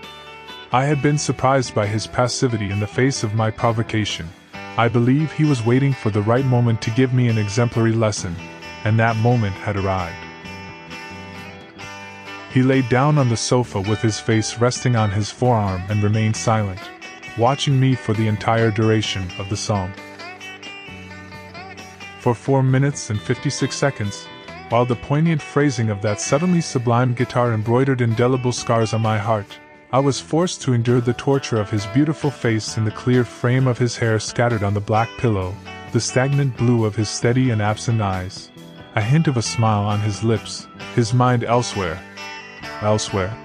I 0.73 0.85
had 0.85 1.01
been 1.01 1.19
surprised 1.19 1.75
by 1.75 1.87
his 1.87 2.07
passivity 2.07 2.71
in 2.71 2.81
the 2.81 2.87
face 2.87 3.23
of 3.23 3.35
my 3.35 3.51
provocation. 3.51 4.29
I 4.77 4.88
believe 4.88 5.33
he 5.33 5.45
was 5.45 5.64
waiting 5.64 5.95
for 5.95 6.11
the 6.11 6.23
right 6.23 6.45
moment 6.45 6.83
to 6.83 6.90
give 6.90 7.14
me 7.14 7.29
an 7.29 7.38
exemplary 7.38 7.92
lesson, 7.92 8.37
and 8.85 8.99
that 8.99 9.16
moment 9.16 9.55
had 9.55 9.77
arrived. 9.77 10.26
He 12.57 12.62
lay 12.62 12.81
down 12.81 13.19
on 13.19 13.29
the 13.29 13.37
sofa 13.37 13.83
with 13.83 14.01
his 14.01 14.19
face 14.19 14.57
resting 14.57 14.97
on 14.97 15.11
his 15.11 15.31
forearm 15.31 15.83
and 15.90 16.03
remained 16.03 16.38
silent, 16.38 16.81
watching 17.37 17.79
me 17.79 17.95
for 17.95 18.14
the 18.14 18.29
entire 18.29 18.71
duration 18.71 19.31
of 19.38 19.51
the 19.51 19.59
song. 19.59 19.92
For 22.19 22.35
four 22.35 22.62
minutes 22.62 23.11
and 23.11 23.21
56 23.21 23.77
seconds, 23.77 24.25
while 24.71 24.87
the 24.87 24.97
poignant 24.97 25.42
phrasing 25.42 25.90
of 25.90 26.01
that 26.01 26.19
suddenly 26.19 26.62
sublime 26.62 27.12
guitar 27.12 27.53
embroidered 27.53 28.01
indelible 28.01 28.53
scars 28.53 28.95
on 28.95 29.03
my 29.03 29.19
heart, 29.19 29.59
I 29.92 29.99
was 29.99 30.19
forced 30.19 30.62
to 30.62 30.73
endure 30.73 31.03
the 31.03 31.12
torture 31.12 31.61
of 31.61 31.69
his 31.69 31.85
beautiful 31.85 32.31
face 32.31 32.79
and 32.79 32.87
the 32.87 32.90
clear 32.90 33.23
frame 33.23 33.66
of 33.66 33.77
his 33.77 33.99
hair 33.99 34.19
scattered 34.19 34.62
on 34.62 34.73
the 34.73 34.81
black 34.81 35.11
pillow, 35.19 35.55
the 35.92 36.01
stagnant 36.01 36.57
blue 36.57 36.87
of 36.87 36.97
his 36.97 37.11
steady 37.11 37.51
and 37.51 37.61
absent 37.61 38.01
eyes, 38.01 38.51
a 38.95 39.03
hint 39.03 39.29
of 39.29 39.37
a 39.37 39.42
smile 39.42 39.85
on 39.85 40.01
his 40.01 40.25
lips, 40.25 40.66
his 40.95 41.12
mind 41.12 41.45
elsewhere. 41.45 42.01
Elsewhere. 42.83 43.37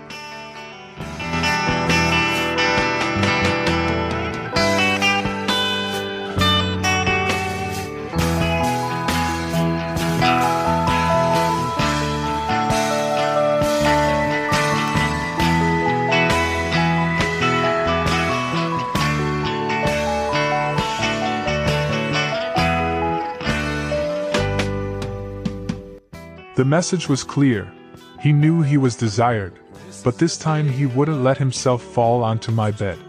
The 26.62 26.66
message 26.66 27.10
was 27.10 27.24
clear. 27.24 27.72
He 28.22 28.32
knew 28.32 28.62
he 28.62 28.78
was 28.78 28.96
desired, 28.96 29.58
but 30.04 30.20
this 30.20 30.38
time 30.38 30.70
he 30.70 30.86
wouldn't 30.86 31.24
let 31.24 31.40
himself 31.40 31.82
fall 31.82 32.24
onto 32.24 32.52
my 32.52 32.70
bed. 32.70 33.00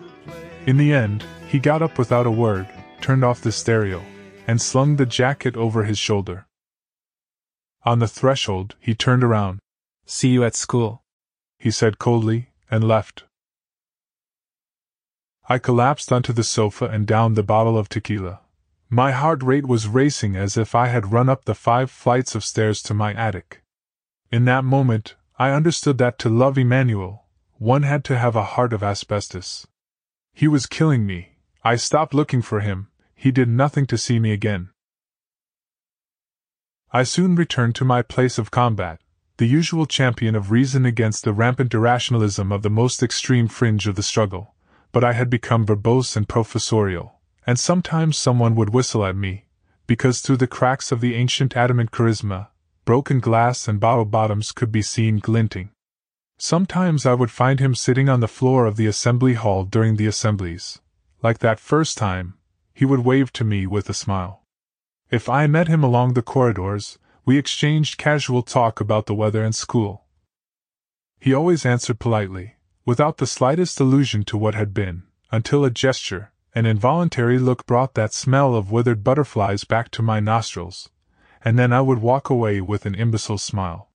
In 0.66 0.78
the 0.78 0.94
end, 0.94 1.22
he 1.46 1.58
got 1.58 1.82
up 1.82 1.98
without 1.98 2.26
a 2.26 2.30
word, 2.30 2.66
turned 3.02 3.22
off 3.22 3.42
the 3.42 3.52
stereo, 3.52 4.02
and 4.46 4.60
slung 4.60 4.96
the 4.96 5.04
jacket 5.04 5.54
over 5.54 5.84
his 5.84 5.98
shoulder. 5.98 6.46
On 7.84 7.98
the 7.98 8.08
threshold, 8.08 8.74
he 8.80 8.94
turned 8.94 9.22
around. 9.22 9.58
See 10.06 10.30
you 10.30 10.44
at 10.44 10.54
school, 10.54 11.02
he 11.58 11.70
said 11.70 11.98
coldly, 11.98 12.48
and 12.70 12.82
left. 12.82 13.24
I 15.46 15.58
collapsed 15.58 16.10
onto 16.10 16.32
the 16.32 16.44
sofa 16.44 16.86
and 16.86 17.06
downed 17.06 17.36
the 17.36 17.42
bottle 17.42 17.76
of 17.76 17.90
tequila. 17.90 18.40
My 18.88 19.12
heart 19.12 19.42
rate 19.42 19.66
was 19.66 19.88
racing 19.88 20.36
as 20.36 20.56
if 20.56 20.74
I 20.74 20.86
had 20.86 21.12
run 21.12 21.28
up 21.28 21.44
the 21.44 21.54
five 21.54 21.90
flights 21.90 22.34
of 22.34 22.44
stairs 22.44 22.82
to 22.84 22.94
my 22.94 23.12
attic. 23.12 23.61
In 24.32 24.46
that 24.46 24.64
moment, 24.64 25.14
I 25.38 25.50
understood 25.50 25.98
that 25.98 26.18
to 26.20 26.28
love 26.28 26.56
Emmanuel, 26.56 27.26
one 27.58 27.82
had 27.82 28.02
to 28.04 28.18
have 28.18 28.34
a 28.34 28.42
heart 28.42 28.72
of 28.72 28.82
asbestos. 28.82 29.66
He 30.32 30.48
was 30.48 30.66
killing 30.66 31.06
me. 31.06 31.36
I 31.62 31.76
stopped 31.76 32.14
looking 32.14 32.42
for 32.42 32.60
him, 32.60 32.88
he 33.14 33.30
did 33.30 33.48
nothing 33.48 33.86
to 33.86 33.98
see 33.98 34.18
me 34.18 34.32
again. 34.32 34.70
I 36.90 37.04
soon 37.04 37.36
returned 37.36 37.74
to 37.76 37.84
my 37.84 38.00
place 38.02 38.38
of 38.38 38.50
combat, 38.50 39.00
the 39.36 39.46
usual 39.46 39.86
champion 39.86 40.34
of 40.34 40.50
reason 40.50 40.86
against 40.86 41.24
the 41.24 41.32
rampant 41.32 41.74
irrationalism 41.74 42.50
of 42.50 42.62
the 42.62 42.70
most 42.70 43.02
extreme 43.02 43.48
fringe 43.48 43.86
of 43.86 43.96
the 43.96 44.02
struggle, 44.02 44.54
but 44.92 45.04
I 45.04 45.12
had 45.12 45.28
become 45.30 45.66
verbose 45.66 46.16
and 46.16 46.28
professorial 46.28 47.20
and 47.46 47.58
sometimes 47.58 48.16
someone 48.16 48.54
would 48.54 48.70
whistle 48.70 49.04
at 49.04 49.16
me, 49.16 49.46
because 49.86 50.20
through 50.20 50.36
the 50.36 50.46
cracks 50.46 50.92
of 50.92 51.00
the 51.00 51.14
ancient 51.14 51.56
adamant 51.56 51.90
charisma, 51.90 52.48
broken 52.84 53.20
glass 53.20 53.68
and 53.68 53.78
bottle 53.78 54.04
bottoms 54.04 54.50
could 54.50 54.72
be 54.72 54.82
seen 54.82 55.18
glinting. 55.18 55.70
Sometimes 56.38 57.06
I 57.06 57.14
would 57.14 57.30
find 57.30 57.60
him 57.60 57.74
sitting 57.74 58.08
on 58.08 58.20
the 58.20 58.26
floor 58.26 58.66
of 58.66 58.76
the 58.76 58.86
assembly 58.86 59.34
hall 59.34 59.64
during 59.64 59.96
the 59.96 60.06
assemblies. 60.06 60.80
Like 61.22 61.38
that 61.38 61.60
first 61.60 61.96
time, 61.96 62.34
he 62.74 62.84
would 62.84 63.00
wave 63.00 63.32
to 63.34 63.44
me 63.44 63.66
with 63.66 63.88
a 63.88 63.94
smile. 63.94 64.42
If 65.10 65.28
I 65.28 65.46
met 65.46 65.68
him 65.68 65.84
along 65.84 66.14
the 66.14 66.22
corridors, 66.22 66.98
we 67.24 67.38
exchanged 67.38 67.98
casual 67.98 68.42
talk 68.42 68.80
about 68.80 69.06
the 69.06 69.14
weather 69.14 69.44
and 69.44 69.54
school. 69.54 70.04
He 71.20 71.32
always 71.32 71.64
answered 71.64 72.00
politely, 72.00 72.56
without 72.84 73.18
the 73.18 73.26
slightest 73.28 73.78
allusion 73.78 74.24
to 74.24 74.36
what 74.36 74.56
had 74.56 74.74
been, 74.74 75.04
until 75.30 75.64
a 75.64 75.70
gesture, 75.70 76.32
an 76.52 76.66
involuntary 76.66 77.38
look 77.38 77.64
brought 77.64 77.94
that 77.94 78.12
smell 78.12 78.56
of 78.56 78.72
withered 78.72 79.04
butterflies 79.04 79.62
back 79.62 79.90
to 79.92 80.02
my 80.02 80.18
nostrils, 80.18 80.90
and 81.44 81.58
then 81.58 81.72
I 81.72 81.80
would 81.80 81.98
walk 81.98 82.30
away 82.30 82.60
with 82.60 82.86
an 82.86 82.94
imbecile 82.94 83.38
smile. 83.38 83.88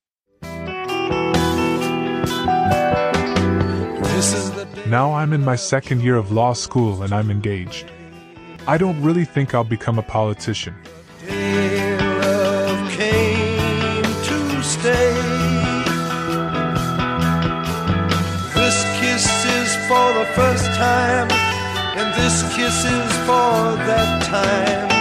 Now 4.88 5.12
I'm 5.12 5.32
in 5.32 5.44
my 5.44 5.56
second 5.56 6.02
year 6.02 6.16
of 6.16 6.32
law 6.32 6.54
school 6.54 7.02
and 7.02 7.12
I'm 7.12 7.30
engaged. 7.30 7.90
I 8.66 8.78
don't 8.78 9.00
really 9.02 9.24
think 9.24 9.54
I'll 9.54 9.64
become 9.64 9.98
a 9.98 10.02
politician. 10.02 10.74
Day 11.26 11.96
love 12.20 12.90
came 12.90 14.02
to 14.02 14.62
stay. 14.62 15.14
This 18.54 18.78
kiss 18.98 19.26
is 19.44 19.76
for 19.88 20.12
the 20.14 20.26
first 20.34 20.66
time, 20.76 21.30
and 21.98 22.14
this 22.14 22.42
kiss 22.56 22.84
is 22.84 23.12
for 23.26 23.76
that 23.86 24.22
time 24.24 24.97